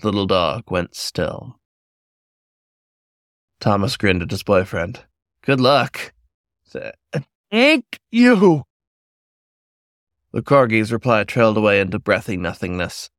The 0.00 0.08
little 0.08 0.26
dog 0.26 0.70
went 0.70 0.96
still. 0.96 1.60
Thomas 3.60 3.98
grinned 3.98 4.22
at 4.22 4.30
his 4.30 4.42
boyfriend. 4.42 5.04
Good 5.42 5.60
luck. 5.60 6.14
Thank 7.50 8.00
you. 8.10 8.64
The 10.32 10.42
corgi's 10.42 10.90
reply 10.90 11.24
trailed 11.24 11.58
away 11.58 11.78
into 11.78 11.98
breathy 11.98 12.38
nothingness. 12.38 13.10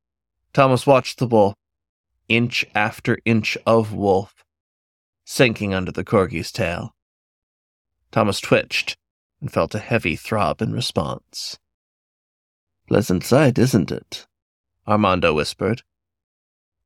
Thomas 0.56 0.88
watched 0.88 1.20
the 1.20 1.28
bull, 1.28 1.54
inch 2.30 2.64
after 2.74 3.20
inch 3.26 3.58
of 3.66 3.92
wolf, 3.92 4.46
sinking 5.26 5.74
under 5.74 5.92
the 5.92 6.06
corgi's 6.06 6.50
tail. 6.50 6.96
Thomas 8.10 8.40
twitched 8.40 8.96
and 9.42 9.52
felt 9.52 9.76
a 9.76 9.80
heavy 9.80 10.16
throb 10.16 10.62
in 10.62 10.72
response. 10.72 11.60
Pleasant 12.88 13.26
sight, 13.26 13.58
isn't 13.58 13.92
it? 13.92 14.28
Armando 14.88 15.34
whispered. 15.34 15.82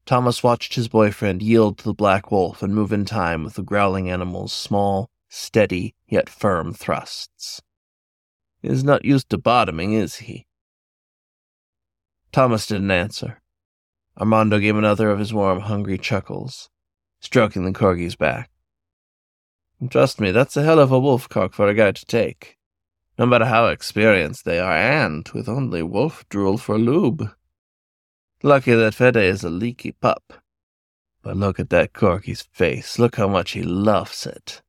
Thomas 0.03 0.41
watched 0.41 0.73
his 0.73 0.87
boyfriend 0.87 1.43
yield 1.43 1.77
to 1.77 1.83
the 1.83 1.93
black 1.93 2.31
wolf 2.31 2.63
and 2.63 2.73
move 2.73 2.91
in 2.91 3.05
time 3.05 3.43
with 3.43 3.53
the 3.53 3.61
growling 3.61 4.09
animal's 4.09 4.51
small, 4.51 5.11
steady, 5.27 5.93
yet 6.07 6.27
firm 6.27 6.73
thrusts. 6.73 7.61
He 8.63 8.69
is 8.69 8.83
not 8.83 9.05
used 9.05 9.29
to 9.29 9.37
bottoming, 9.37 9.93
is 9.93 10.15
he? 10.15 10.47
Thomas 12.31 12.65
didn't 12.65 12.89
answer. 12.89 13.43
Armando 14.19 14.59
gave 14.59 14.75
another 14.75 15.09
of 15.09 15.19
his 15.19 15.33
warm, 15.33 15.61
hungry 15.61 15.97
chuckles, 15.97 16.69
stroking 17.19 17.65
the 17.65 17.73
corgi's 17.73 18.15
back. 18.15 18.49
Trust 19.89 20.19
me, 20.19 20.31
that's 20.31 20.57
a 20.57 20.63
hell 20.63 20.79
of 20.79 20.91
a 20.91 20.99
wolf 20.99 21.29
cock 21.29 21.53
for 21.53 21.67
a 21.67 21.73
guy 21.73 21.91
to 21.91 22.05
take 22.05 22.59
no 23.19 23.25
matter 23.25 23.45
how 23.45 23.67
experienced 23.67 24.45
they 24.45 24.59
are, 24.59 24.73
and 24.73 25.27
with 25.33 25.49
only 25.49 25.83
wolf 25.83 26.23
drool 26.29 26.57
for 26.57 26.79
lube. 26.79 27.29
Lucky 28.41 28.73
that 28.73 28.95
Fede 28.95 29.17
is 29.17 29.43
a 29.43 29.49
leaky 29.49 29.91
pup. 29.91 30.41
But 31.21 31.35
look 31.35 31.59
at 31.59 31.69
that 31.69 31.91
corgi's 31.91 32.43
face. 32.53 32.97
Look 32.97 33.17
how 33.17 33.27
much 33.27 33.51
he 33.51 33.61
loves 33.61 34.25
it. 34.25 34.61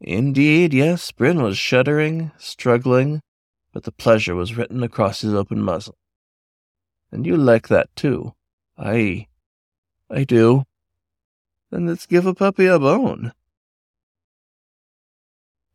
Indeed, 0.00 0.72
yes, 0.72 1.10
Bryn 1.10 1.42
was 1.42 1.58
shuddering, 1.58 2.30
struggling, 2.38 3.22
but 3.72 3.82
the 3.82 3.92
pleasure 3.92 4.36
was 4.36 4.56
written 4.56 4.84
across 4.84 5.22
his 5.22 5.34
open 5.34 5.60
muzzle. 5.60 5.98
And 7.12 7.26
you 7.26 7.36
like 7.36 7.68
that 7.68 7.94
too. 7.96 8.34
I. 8.78 9.28
I 10.10 10.24
do. 10.24 10.64
Then 11.70 11.86
let's 11.86 12.06
give 12.06 12.26
a 12.26 12.34
puppy 12.34 12.66
a 12.66 12.78
bone. 12.78 13.32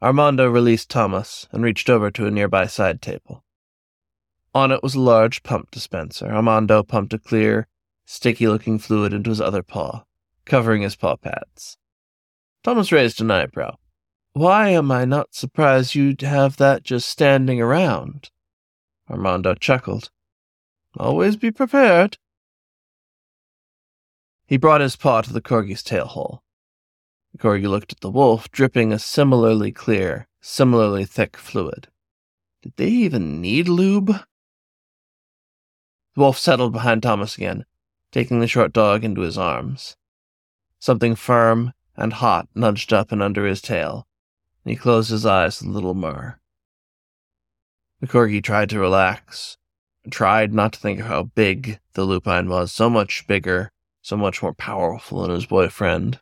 Armando 0.02 0.48
released 0.48 0.90
Thomas 0.90 1.48
and 1.52 1.64
reached 1.64 1.90
over 1.90 2.12
to 2.12 2.28
a 2.28 2.32
nearby 2.32 2.68
side 2.68 3.02
table. 3.02 3.44
On 4.54 4.72
it 4.72 4.84
was 4.84 4.96
a 4.96 5.00
large 5.02 5.44
pump 5.44 5.72
dispenser. 5.72 6.28
Armando 6.28 6.84
pumped 6.84 7.14
a 7.14 7.20
clear, 7.20 7.68
sticky 8.06 8.48
looking 8.48 8.78
fluid 8.80 9.14
into 9.14 9.30
his 9.30 9.42
other 9.42 9.64
paw, 9.64 10.04
covering 10.46 10.82
his 10.82 10.96
paw 10.96 11.16
pads. 11.16 11.78
Thomas 12.64 12.92
raised 12.92 13.22
an 13.22 13.32
eyebrow. 13.32 13.76
Why 14.34 14.70
am 14.70 14.92
I 14.92 15.06
not 15.06 15.34
surprised 15.34 15.96
you'd 15.96 16.22
have 16.22 16.58
that 16.58 16.84
just 16.84 17.08
standing 17.08 17.62
around? 17.62 18.32
Armando 19.10 19.56
chuckled. 19.56 20.10
Always 20.98 21.36
be 21.36 21.52
prepared. 21.52 22.18
He 24.46 24.58
brought 24.58 24.82
his 24.82 24.96
paw 24.96 25.22
to 25.22 25.34
the 25.34 25.42
corgi's 25.42 25.84
tail 25.84 26.06
hole. 26.06 26.44
The 27.34 27.40
corgi 27.40 27.68
looked 27.68 27.92
at 27.92 28.00
the 28.00 28.10
wolf, 28.10 28.50
dripping 28.52 28.94
a 28.94 29.00
similarly 29.00 29.72
clear, 29.72 30.28
similarly 30.40 31.04
thick 31.04 31.36
fluid. 31.36 31.90
Did 32.62 32.74
they 32.78 32.88
even 32.88 33.42
need 33.42 33.68
lube? 33.68 34.08
The 34.08 34.24
wolf 36.16 36.38
settled 36.38 36.72
behind 36.72 37.04
Thomas 37.04 37.36
again, 37.36 37.66
taking 38.12 38.40
the 38.40 38.48
short 38.48 38.72
dog 38.72 39.04
into 39.04 39.22
his 39.22 39.38
arms. 39.38 39.98
Something 40.80 41.16
firm 41.16 41.74
and 41.98 42.14
hot 42.14 42.48
nudged 42.56 42.94
up 42.94 43.12
and 43.12 43.22
under 43.22 43.46
his 43.46 43.62
tail, 43.62 44.08
and 44.64 44.72
he 44.72 44.78
closed 44.78 45.10
his 45.10 45.26
eyes 45.26 45.60
with 45.60 45.70
a 45.70 45.74
little 45.74 45.94
murr. 45.94 46.40
The 48.00 48.08
corgi 48.08 48.42
tried 48.42 48.70
to 48.70 48.80
relax, 48.80 49.58
tried 50.12 50.54
not 50.54 50.74
to 50.74 50.80
think 50.80 51.00
of 51.00 51.08
how 51.08 51.24
big 51.24 51.80
the 51.94 52.04
lupine 52.04 52.50
was, 52.50 52.72
so 52.72 52.90
much 52.90 53.26
bigger, 53.28 53.72
so 54.02 54.16
much 54.16 54.42
more 54.42 54.54
powerful 54.54 55.22
than 55.22 55.32
his 55.32 55.46
boyfriend. 55.46 56.20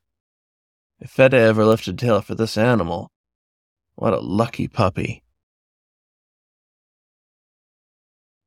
If 0.99 1.11
Fede 1.11 1.33
ever 1.33 1.65
lifted 1.65 1.99
tail 1.99 2.21
for 2.21 2.35
this 2.35 2.57
animal, 2.57 3.11
what 3.95 4.13
a 4.13 4.19
lucky 4.19 4.67
puppy. 4.67 5.23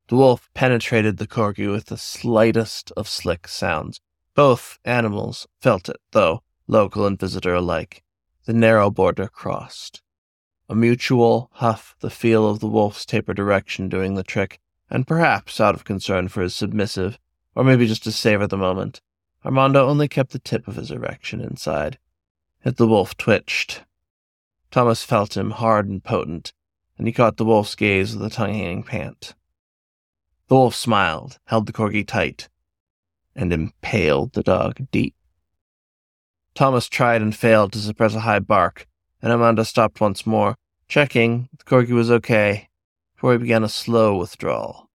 The 0.07 0.15
wolf 0.15 0.49
penetrated 0.53 1.17
the 1.17 1.27
corgi 1.27 1.69
with 1.69 1.87
the 1.87 1.97
slightest 1.97 2.91
of 2.95 3.09
slick 3.09 3.47
sounds. 3.47 3.99
Both 4.35 4.79
animals 4.85 5.47
felt 5.61 5.89
it, 5.89 5.97
though, 6.11 6.43
local 6.67 7.05
and 7.05 7.19
visitor 7.19 7.53
alike. 7.53 8.03
The 8.45 8.53
narrow 8.53 8.89
border 8.89 9.27
crossed. 9.27 10.01
A 10.69 10.75
mutual 10.75 11.49
huff, 11.53 11.95
the 11.99 12.09
feel 12.09 12.49
of 12.49 12.59
the 12.59 12.67
wolf's 12.67 13.05
taper 13.05 13.33
direction 13.33 13.89
doing 13.89 14.15
the 14.15 14.23
trick, 14.23 14.59
and 14.89 15.07
perhaps 15.07 15.59
out 15.59 15.75
of 15.75 15.83
concern 15.83 16.27
for 16.27 16.41
his 16.41 16.55
submissive, 16.55 17.19
or 17.55 17.63
maybe 17.63 17.87
just 17.87 18.03
to 18.03 18.11
savor 18.11 18.47
the 18.47 18.57
moment, 18.57 19.01
Armando 19.45 19.87
only 19.87 20.07
kept 20.07 20.31
the 20.31 20.39
tip 20.39 20.67
of 20.67 20.75
his 20.75 20.91
erection 20.91 21.41
inside. 21.41 21.97
Yet 22.65 22.77
the 22.77 22.87
wolf 22.87 23.15
twitched. 23.17 23.83
Thomas 24.71 25.03
felt 25.03 25.37
him 25.37 25.51
hard 25.51 25.87
and 25.87 26.03
potent, 26.03 26.53
and 26.97 27.07
he 27.07 27.13
caught 27.13 27.37
the 27.37 27.45
wolf's 27.45 27.75
gaze 27.75 28.15
with 28.15 28.25
a 28.25 28.29
tongue 28.29 28.53
hanging 28.53 28.83
pant. 28.83 29.33
The 30.47 30.55
wolf 30.55 30.75
smiled, 30.75 31.39
held 31.45 31.65
the 31.65 31.73
corgi 31.73 32.05
tight, 32.05 32.49
and 33.35 33.53
impaled 33.53 34.33
the 34.33 34.43
dog 34.43 34.87
deep. 34.91 35.15
Thomas 36.55 36.89
tried 36.89 37.21
and 37.21 37.35
failed 37.35 37.71
to 37.73 37.79
suppress 37.79 38.15
a 38.15 38.21
high 38.21 38.39
bark, 38.39 38.87
and 39.21 39.31
Armando 39.31 39.63
stopped 39.63 40.01
once 40.01 40.25
more, 40.25 40.55
checking 40.87 41.49
the 41.57 41.63
corgi 41.63 41.91
was 41.91 42.09
okay, 42.09 42.66
before 43.17 43.31
he 43.31 43.39
began 43.39 43.63
a 43.63 43.69
slow 43.69 44.15
withdrawal. 44.15 44.91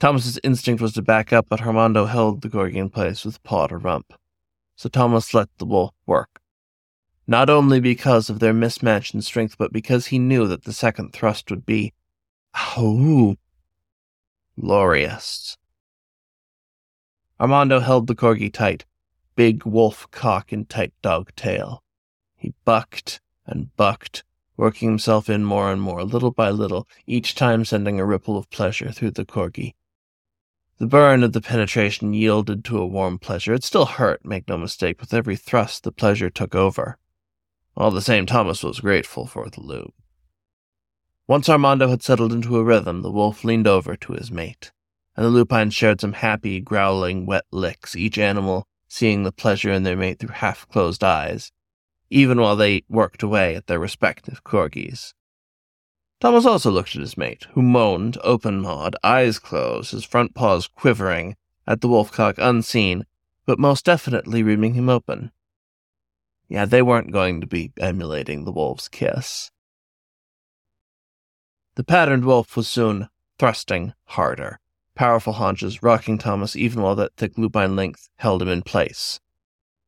Thomas's 0.00 0.40
instinct 0.42 0.82
was 0.82 0.92
to 0.94 1.02
back 1.02 1.32
up, 1.32 1.46
but 1.48 1.62
Armando 1.62 2.04
held 2.04 2.42
the 2.42 2.48
corgi 2.48 2.74
in 2.74 2.90
place 2.90 3.24
with 3.24 3.42
paw 3.44 3.68
to 3.68 3.76
rump. 3.76 4.12
So 4.74 4.88
Thomas 4.88 5.32
let 5.32 5.48
the 5.58 5.66
wolf 5.66 5.94
work. 6.04 6.40
Not 7.28 7.48
only 7.48 7.78
because 7.78 8.28
of 8.28 8.40
their 8.40 8.52
mismatch 8.52 9.14
in 9.14 9.22
strength, 9.22 9.56
but 9.56 9.72
because 9.72 10.06
he 10.06 10.18
knew 10.18 10.48
that 10.48 10.64
the 10.64 10.72
second 10.72 11.12
thrust 11.12 11.48
would 11.48 11.64
be, 11.64 11.94
oh, 12.76 13.36
glorious. 14.60 15.56
Armando 17.38 17.78
held 17.78 18.08
the 18.08 18.16
corgi 18.16 18.52
tight, 18.52 18.84
big 19.36 19.64
wolf 19.64 20.10
cock 20.10 20.50
and 20.50 20.68
tight 20.68 20.92
dog 21.02 21.30
tail. 21.36 21.84
He 22.34 22.52
bucked 22.64 23.20
and 23.46 23.74
bucked, 23.76 24.24
working 24.56 24.88
himself 24.88 25.28
in 25.28 25.44
more 25.44 25.70
and 25.70 25.80
more, 25.80 26.04
little 26.04 26.30
by 26.30 26.50
little, 26.50 26.88
each 27.06 27.34
time 27.34 27.64
sending 27.64 28.00
a 28.00 28.04
ripple 28.04 28.36
of 28.36 28.50
pleasure 28.50 28.90
through 28.90 29.10
the 29.10 29.24
corgi. 29.24 29.74
The 30.78 30.86
burn 30.86 31.22
of 31.22 31.32
the 31.32 31.40
penetration 31.40 32.12
yielded 32.12 32.64
to 32.66 32.78
a 32.78 32.86
warm 32.86 33.18
pleasure. 33.18 33.54
It 33.54 33.64
still 33.64 33.86
hurt, 33.86 34.24
make 34.24 34.46
no 34.48 34.58
mistake, 34.58 35.00
with 35.00 35.14
every 35.14 35.36
thrust 35.36 35.84
the 35.84 35.92
pleasure 35.92 36.30
took 36.30 36.54
over. 36.54 36.98
All 37.76 37.90
the 37.90 38.02
same, 38.02 38.26
Thomas 38.26 38.62
was 38.62 38.80
grateful 38.80 39.26
for 39.26 39.48
the 39.48 39.60
lube. 39.60 39.92
Once 41.26 41.48
Armando 41.48 41.88
had 41.88 42.02
settled 42.02 42.32
into 42.32 42.56
a 42.56 42.64
rhythm, 42.64 43.02
the 43.02 43.10
wolf 43.10 43.42
leaned 43.42 43.66
over 43.66 43.96
to 43.96 44.12
his 44.12 44.30
mate, 44.30 44.70
and 45.16 45.24
the 45.24 45.30
lupine 45.30 45.70
shared 45.70 46.00
some 46.00 46.12
happy, 46.12 46.60
growling, 46.60 47.26
wet 47.26 47.44
licks, 47.50 47.96
each 47.96 48.18
animal 48.18 48.66
seeing 48.88 49.24
the 49.24 49.32
pleasure 49.32 49.72
in 49.72 49.82
their 49.82 49.96
mate 49.96 50.18
through 50.18 50.30
half 50.30 50.68
closed 50.68 51.02
eyes, 51.02 51.52
even 52.10 52.40
while 52.40 52.56
they 52.56 52.84
worked 52.88 53.22
away 53.22 53.54
at 53.54 53.66
their 53.66 53.78
respective 53.78 54.44
corgis. 54.44 55.14
Thomas 56.20 56.46
also 56.46 56.70
looked 56.70 56.94
at 56.94 57.02
his 57.02 57.18
mate, 57.18 57.46
who 57.52 57.62
moaned, 57.62 58.16
open 58.24 58.60
mawed, 58.60 58.96
eyes 59.02 59.38
closed, 59.38 59.90
his 59.90 60.04
front 60.04 60.34
paws 60.34 60.66
quivering, 60.66 61.36
at 61.66 61.80
the 61.80 61.88
wolfcock 61.88 62.34
unseen, 62.38 63.04
but 63.44 63.58
most 63.58 63.84
definitely 63.84 64.42
reaming 64.42 64.74
him 64.74 64.88
open. 64.88 65.30
Yeah, 66.48 66.64
they 66.64 66.80
weren't 66.80 67.12
going 67.12 67.40
to 67.40 67.46
be 67.46 67.72
emulating 67.78 68.44
the 68.44 68.52
wolf's 68.52 68.88
kiss. 68.88 69.50
The 71.74 71.84
patterned 71.84 72.24
wolf 72.24 72.56
was 72.56 72.68
soon 72.68 73.08
thrusting 73.38 73.92
harder, 74.04 74.60
powerful 74.94 75.34
haunches 75.34 75.82
rocking 75.82 76.16
Thomas 76.16 76.56
even 76.56 76.82
while 76.82 76.94
that 76.96 77.16
thick 77.16 77.36
lupine 77.36 77.76
length 77.76 78.08
held 78.16 78.40
him 78.40 78.48
in 78.48 78.62
place. 78.62 79.20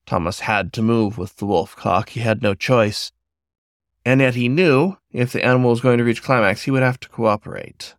Thomas 0.09 0.41
had 0.41 0.73
to 0.73 0.81
move 0.81 1.19
with 1.19 1.37
the 1.37 1.45
wolf 1.45 1.77
cock, 1.77 2.09
he 2.09 2.21
had 2.21 2.41
no 2.41 2.55
choice. 2.55 3.13
And 4.07 4.23
yet 4.23 4.35
he 4.35 4.49
knew 4.49 4.97
if 5.13 5.33
the 5.33 5.45
animal 5.45 5.69
was 5.69 5.83
going 5.83 5.99
to 5.99 6.05
reach 6.05 6.23
climax, 6.23 6.63
he 6.63 6.71
would 6.71 6.83
have 6.83 6.99
to 7.01 7.11
cooperate. 7.11 7.95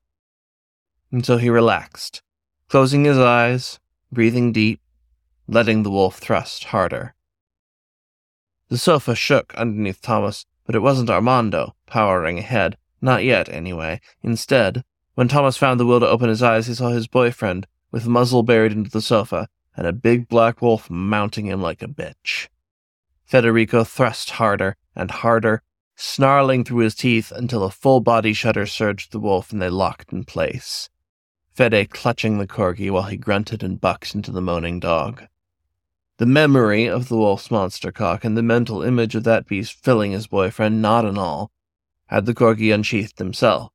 And 1.12 1.24
so 1.24 1.38
he 1.38 1.52
relaxed, 1.52 2.24
closing 2.67 3.04
his 3.04 3.19
eyes, 3.19 3.80
breathing 4.12 4.52
deep, 4.52 4.82
letting 5.48 5.84
the 5.84 5.91
wolf 5.91 6.17
thrust 6.17 6.63
harder. 6.63 7.13
The 8.69 8.80
sofa 8.80 9.13
shook 9.13 9.54
underneath 9.54 10.02
Thomas, 10.02 10.48
but 10.65 10.74
it 10.74 10.82
wasn't 10.82 11.12
Armando 11.12 11.76
powering 11.86 12.39
ahead, 12.39 12.76
not 13.02 13.24
yet, 13.24 13.50
anyway. 13.50 14.02
Instead, 14.24 14.84
when 15.13 15.28
Thomas 15.28 15.58
found 15.58 15.80
the 15.80 15.86
will 15.86 16.00
to 16.00 16.10
open 16.10 16.30
his 16.30 16.41
eyes, 16.41 16.65
he 16.65 16.74
saw 16.74 16.89
his 16.89 17.06
boyfriend, 17.06 17.67
with 17.91 18.08
muzzle 18.08 18.41
buried 18.41 18.72
into 18.72 18.89
the 18.89 19.00
sofa, 19.00 19.48
and 19.79 19.87
a 19.87 19.93
big 19.93 20.27
black 20.27 20.61
wolf 20.61 20.89
mounting 20.89 21.45
him 21.45 21.61
like 21.61 21.81
a 21.81 21.87
bitch. 21.87 22.49
Federico 23.23 23.85
thrust 23.85 24.31
harder 24.31 24.75
and 24.93 25.09
harder, 25.09 25.63
snarling 25.95 26.65
through 26.65 26.79
his 26.79 26.93
teeth 26.93 27.31
until 27.31 27.63
a 27.63 27.71
full 27.71 28.01
body 28.01 28.33
shudder 28.33 28.65
surged 28.65 29.13
the 29.13 29.21
wolf 29.21 29.53
and 29.53 29.61
they 29.61 29.69
locked 29.69 30.11
in 30.11 30.25
place. 30.25 30.89
Fede 31.53 31.89
clutching 31.91 32.39
the 32.39 32.47
corgi 32.47 32.91
while 32.91 33.03
he 33.03 33.15
grunted 33.15 33.63
and 33.63 33.79
bucked 33.79 34.13
into 34.13 34.33
the 34.33 34.41
moaning 34.41 34.81
dog. 34.81 35.23
The 36.17 36.25
memory 36.25 36.85
of 36.85 37.07
the 37.07 37.15
wolf's 37.15 37.49
monster 37.49 37.93
cock 37.93 38.25
and 38.25 38.35
the 38.35 38.43
mental 38.43 38.83
image 38.83 39.15
of 39.15 39.23
that 39.23 39.47
beast 39.47 39.81
filling 39.81 40.11
his 40.11 40.27
boyfriend, 40.27 40.81
knot 40.81 41.05
and 41.05 41.17
all, 41.17 41.51
had 42.07 42.25
the 42.25 42.33
corgi 42.33 42.73
unsheathed 42.73 43.17
himself. 43.17 43.71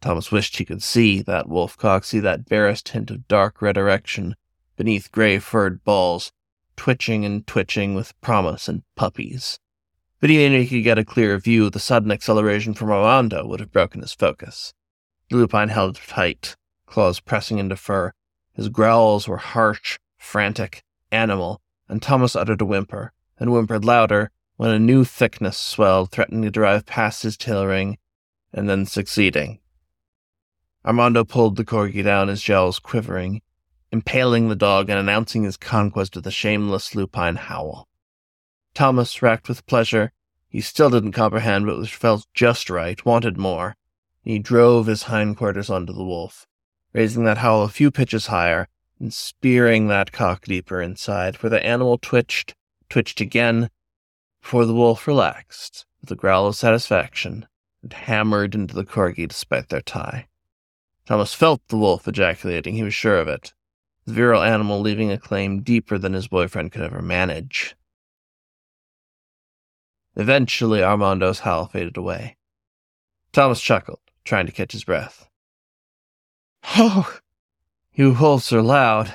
Thomas 0.00 0.32
wished 0.32 0.56
he 0.56 0.64
could 0.64 0.82
see 0.82 1.22
that 1.22 1.48
wolf 1.48 1.76
cock, 1.76 2.02
see 2.02 2.18
that 2.18 2.48
barest 2.48 2.88
hint 2.88 3.12
of 3.12 3.28
dark 3.28 3.62
red 3.62 3.76
erection 3.76 4.34
beneath 4.76 5.12
gray 5.12 5.38
furred 5.38 5.82
balls, 5.84 6.32
twitching 6.76 7.24
and 7.24 7.46
twitching 7.46 7.94
with 7.94 8.18
promise 8.20 8.68
and 8.68 8.82
puppies. 8.94 9.58
But 10.20 10.30
even 10.30 10.52
if 10.52 10.68
he 10.68 10.78
could 10.78 10.84
get 10.84 10.98
a 10.98 11.04
clearer 11.04 11.38
view, 11.38 11.70
the 11.70 11.78
sudden 11.78 12.10
acceleration 12.10 12.74
from 12.74 12.90
Armando 12.90 13.46
would 13.46 13.60
have 13.60 13.72
broken 13.72 14.00
his 14.00 14.12
focus. 14.12 14.72
The 15.28 15.36
lupine 15.36 15.68
held 15.68 15.96
tight, 15.96 16.56
claws 16.86 17.20
pressing 17.20 17.58
into 17.58 17.76
fur. 17.76 18.12
His 18.54 18.68
growls 18.68 19.28
were 19.28 19.36
harsh, 19.36 19.98
frantic, 20.16 20.82
animal, 21.10 21.60
and 21.88 22.00
Thomas 22.00 22.34
uttered 22.34 22.60
a 22.60 22.64
whimper, 22.64 23.12
and 23.38 23.50
whimpered 23.50 23.84
louder 23.84 24.30
when 24.56 24.70
a 24.70 24.78
new 24.78 25.04
thickness 25.04 25.58
swelled, 25.58 26.10
threatening 26.10 26.42
to 26.42 26.50
drive 26.50 26.86
past 26.86 27.22
his 27.22 27.36
tail 27.36 27.66
ring, 27.66 27.98
and 28.52 28.68
then 28.68 28.86
succeeding. 28.86 29.58
Armando 30.84 31.24
pulled 31.24 31.56
the 31.56 31.64
corgi 31.64 32.02
down, 32.02 32.28
his 32.28 32.42
jowls 32.42 32.78
quivering, 32.78 33.42
impaling 33.96 34.48
the 34.48 34.54
dog 34.56 34.90
and 34.90 34.98
announcing 34.98 35.44
his 35.44 35.56
conquest 35.56 36.14
with 36.14 36.26
a 36.26 36.30
shameless 36.30 36.94
lupine 36.94 37.36
howl. 37.36 37.88
Thomas, 38.74 39.22
racked 39.22 39.48
with 39.48 39.66
pleasure, 39.66 40.12
he 40.50 40.60
still 40.60 40.90
didn't 40.90 41.12
comprehend 41.12 41.64
but 41.64 41.78
which 41.78 41.94
felt 41.94 42.26
just 42.34 42.68
right, 42.68 43.04
wanted 43.06 43.38
more. 43.38 43.74
He 44.22 44.38
drove 44.38 44.86
his 44.86 45.04
hindquarters 45.04 45.70
onto 45.70 45.94
the 45.94 46.04
wolf, 46.04 46.46
raising 46.92 47.24
that 47.24 47.38
howl 47.38 47.62
a 47.62 47.70
few 47.70 47.90
pitches 47.90 48.26
higher 48.26 48.68
and 49.00 49.14
spearing 49.14 49.88
that 49.88 50.12
cock 50.12 50.44
deeper 50.44 50.82
inside, 50.82 51.36
where 51.36 51.50
the 51.50 51.64
animal 51.64 51.96
twitched, 51.96 52.54
twitched 52.90 53.22
again, 53.22 53.70
before 54.42 54.66
the 54.66 54.74
wolf 54.74 55.06
relaxed 55.06 55.86
with 56.02 56.10
a 56.10 56.14
growl 56.14 56.46
of 56.46 56.54
satisfaction 56.54 57.46
and 57.82 57.92
hammered 57.94 58.54
into 58.54 58.74
the 58.74 58.84
corgi 58.84 59.26
despite 59.26 59.70
their 59.70 59.80
tie. 59.80 60.28
Thomas 61.06 61.32
felt 61.32 61.62
the 61.68 61.78
wolf 61.78 62.06
ejaculating, 62.06 62.74
he 62.74 62.82
was 62.82 62.94
sure 62.94 63.18
of 63.18 63.28
it, 63.28 63.54
virile 64.06 64.42
animal 64.42 64.80
leaving 64.80 65.10
a 65.10 65.18
claim 65.18 65.62
deeper 65.62 65.98
than 65.98 66.12
his 66.12 66.28
boyfriend 66.28 66.72
could 66.72 66.82
ever 66.82 67.02
manage. 67.02 67.76
Eventually, 70.14 70.82
Armando's 70.82 71.40
howl 71.40 71.66
faded 71.66 71.96
away. 71.96 72.36
Thomas 73.32 73.60
chuckled, 73.60 74.00
trying 74.24 74.46
to 74.46 74.52
catch 74.52 74.72
his 74.72 74.84
breath. 74.84 75.28
Oh, 76.76 77.18
you 77.92 78.14
wolves 78.14 78.52
are 78.52 78.62
loud. 78.62 79.12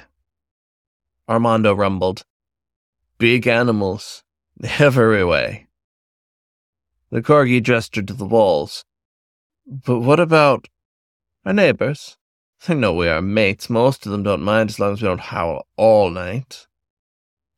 Armando 1.28 1.74
rumbled. 1.74 2.24
Big 3.18 3.48
animals. 3.48 4.24
Every 4.80 5.24
way. 5.26 5.68
The 7.10 7.22
corgi 7.22 7.62
gestured 7.62 8.08
to 8.08 8.14
the 8.14 8.26
walls. 8.26 8.86
But 9.66 10.00
what 10.00 10.20
about 10.20 10.68
our 11.46 11.54
neighbors? 11.54 12.18
They 12.68 12.76
know 12.76 12.94
we 12.94 13.08
are 13.08 13.22
mates. 13.22 13.70
Most 13.70 14.06
of 14.06 14.12
them 14.12 14.24
don't 14.24 14.44
mind 14.44 14.70
as 14.70 14.80
long 14.80 14.94
as 14.94 15.02
we 15.02 15.08
don't 15.08 15.20
howl 15.20 15.68
all 15.78 16.12
night. 16.12 16.68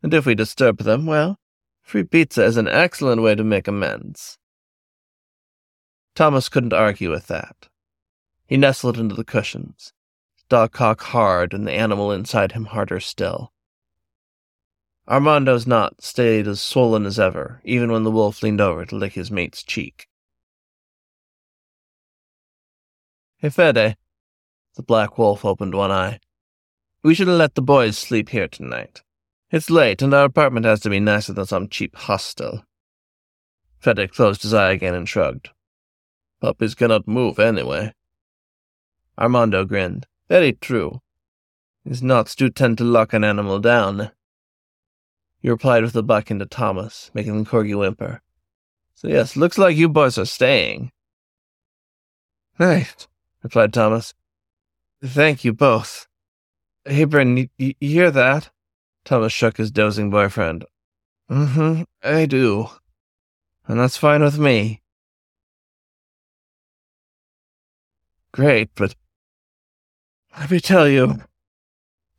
And 0.01 0.13
if 0.13 0.25
we 0.25 0.33
disturb 0.33 0.77
them, 0.79 1.05
well, 1.05 1.39
free 1.81 2.03
pizza 2.03 2.43
is 2.43 2.55
an 2.57 2.69
excellent 2.69 3.21
way 3.21 3.35
to 3.35 3.43
make 3.43 3.67
amends. 3.67 4.37
Thomas 6.15 6.47
couldn't 6.47 6.73
argue 6.73 7.09
with 7.09 7.27
that. 7.27 7.67
He 8.45 8.55
nestled 8.55 8.97
into 8.97 9.15
the 9.15 9.25
cushions, 9.25 9.93
dog 10.47 10.71
cock 10.71 11.01
hard 11.01 11.53
and 11.53 11.67
the 11.67 11.71
animal 11.71 12.11
inside 12.11 12.51
him 12.51 12.65
harder 12.65 12.99
still. 12.99 13.51
Armando's 15.07 15.67
knot 15.67 16.01
stayed 16.01 16.47
as 16.47 16.61
swollen 16.61 17.05
as 17.05 17.19
ever, 17.19 17.61
even 17.65 17.91
when 17.91 18.03
the 18.03 18.11
wolf 18.11 18.41
leaned 18.41 18.61
over 18.61 18.85
to 18.85 18.95
lick 18.95 19.13
his 19.13 19.31
mate's 19.31 19.63
cheek. 19.63 20.07
Hey, 23.37 23.49
Fede. 23.49 23.97
The 24.75 24.83
black 24.83 25.17
wolf 25.17 25.45
opened 25.45 25.75
one 25.75 25.91
eye. 25.91 26.19
We 27.03 27.13
should 27.13 27.27
have 27.27 27.37
let 27.37 27.55
the 27.55 27.61
boys 27.61 27.97
sleep 27.97 28.29
here 28.29 28.47
tonight. 28.47 29.03
It's 29.51 29.69
late, 29.69 30.01
and 30.01 30.13
our 30.13 30.25
apartment 30.25 30.65
has 30.65 30.79
to 30.81 30.89
be 30.89 30.99
nicer 30.99 31.33
than 31.33 31.45
some 31.45 31.69
cheap 31.69 31.95
hostel. 31.95 32.65
Fede 33.77 34.11
closed 34.11 34.41
his 34.41 34.53
eye 34.53 34.71
again 34.71 34.95
and 34.95 35.07
shrugged. 35.07 35.49
Puppies 36.41 36.73
cannot 36.73 37.07
move 37.07 37.37
anyway. 37.37 37.93
Armando 39.17 39.65
grinned. 39.65 40.07
Very 40.27 40.53
true. 40.53 41.01
His 41.85 42.01
knots 42.01 42.33
do 42.33 42.49
tend 42.49 42.77
to 42.79 42.83
lock 42.83 43.13
an 43.13 43.23
animal 43.23 43.59
down. 43.59 44.11
He 45.39 45.49
replied 45.49 45.83
with 45.83 45.95
a 45.95 46.01
buck 46.01 46.31
into 46.31 46.45
Thomas, 46.45 47.11
making 47.13 47.43
the 47.43 47.49
corgi 47.49 47.77
whimper. 47.77 48.21
So 48.95 49.07
yes, 49.07 49.35
looks 49.35 49.57
like 49.57 49.75
you 49.75 49.89
boys 49.89 50.17
are 50.17 50.25
staying. 50.25 50.91
Right, 52.57 53.07
replied 53.43 53.73
Thomas. 53.73 54.13
Thank 55.03 55.43
you 55.43 55.51
both. 55.51 56.07
Hey, 56.85 57.03
Bryn, 57.03 57.35
you, 57.35 57.49
you 57.57 57.73
hear 57.79 58.11
that? 58.11 58.49
Thomas 59.03 59.33
shook 59.33 59.57
his 59.57 59.69
dozing 59.69 60.09
boyfriend. 60.09 60.63
Mm-hmm, 61.29 61.83
I 62.01 62.25
do. 62.25 62.69
And 63.67 63.79
that's 63.79 63.97
fine 63.97 64.23
with 64.23 64.39
me. 64.39 64.81
Great, 68.31 68.69
but 68.75 68.95
let 70.39 70.49
me 70.49 70.59
tell 70.59 70.87
you. 70.87 71.21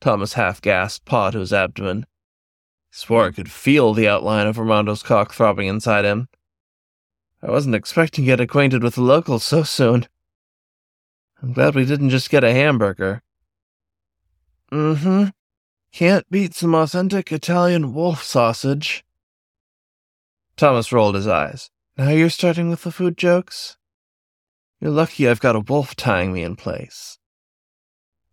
Thomas 0.00 0.34
half 0.34 0.60
gasped, 0.60 1.06
paw 1.06 1.30
to 1.30 1.38
his 1.38 1.52
abdomen. 1.52 2.04
Swore 2.90 3.26
he 3.26 3.32
could 3.32 3.50
feel 3.50 3.94
the 3.94 4.08
outline 4.08 4.46
of 4.46 4.58
Armando's 4.58 5.02
cock 5.02 5.32
throbbing 5.32 5.68
inside 5.68 6.04
him. 6.04 6.28
I 7.42 7.50
wasn't 7.50 7.74
expecting 7.74 8.24
to 8.24 8.30
get 8.30 8.40
acquainted 8.40 8.82
with 8.82 8.94
the 8.96 9.02
locals 9.02 9.42
so 9.42 9.62
soon. 9.62 10.06
I'm 11.44 11.52
glad 11.52 11.74
we 11.74 11.84
didn't 11.84 12.08
just 12.08 12.30
get 12.30 12.42
a 12.42 12.54
hamburger. 12.54 13.20
Mm-hmm. 14.72 15.24
Can't 15.92 16.30
beat 16.30 16.54
some 16.54 16.74
authentic 16.74 17.30
Italian 17.30 17.92
wolf 17.92 18.22
sausage. 18.22 19.04
Thomas 20.56 20.90
rolled 20.90 21.16
his 21.16 21.28
eyes. 21.28 21.68
Now 21.98 22.08
you're 22.08 22.30
starting 22.30 22.70
with 22.70 22.82
the 22.82 22.90
food 22.90 23.18
jokes? 23.18 23.76
You're 24.80 24.90
lucky 24.90 25.28
I've 25.28 25.38
got 25.38 25.54
a 25.54 25.60
wolf 25.60 25.94
tying 25.94 26.32
me 26.32 26.42
in 26.42 26.56
place. 26.56 27.18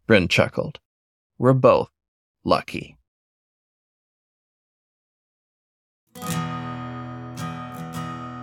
Bryn 0.07 0.29
chuckled. 0.29 0.79
We're 1.37 1.51
both 1.51 1.89
lucky. 2.45 2.97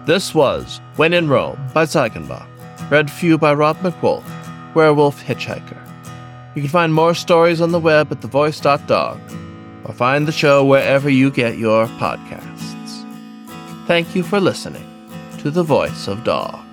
This 0.04 0.34
was 0.34 0.82
When 0.96 1.14
in 1.14 1.30
Rome 1.30 1.58
by 1.72 1.86
Ziegenbock, 1.86 2.46
read 2.90 3.10
for 3.10 3.24
you 3.24 3.38
by 3.38 3.54
Rob 3.54 3.78
MacWolf, 3.78 4.37
Werewolf 4.74 5.22
Hitchhiker. 5.24 5.78
You 6.54 6.62
can 6.62 6.70
find 6.70 6.92
more 6.92 7.14
stories 7.14 7.60
on 7.60 7.72
the 7.72 7.80
web 7.80 8.10
at 8.12 8.20
thevoice.dog 8.20 9.20
or 9.84 9.94
find 9.94 10.26
the 10.26 10.32
show 10.32 10.64
wherever 10.64 11.08
you 11.08 11.30
get 11.30 11.58
your 11.58 11.86
podcasts. 11.86 13.04
Thank 13.86 14.14
you 14.14 14.22
for 14.22 14.40
listening 14.40 14.86
to 15.38 15.50
The 15.50 15.62
Voice 15.62 16.08
of 16.08 16.24
Dog. 16.24 16.67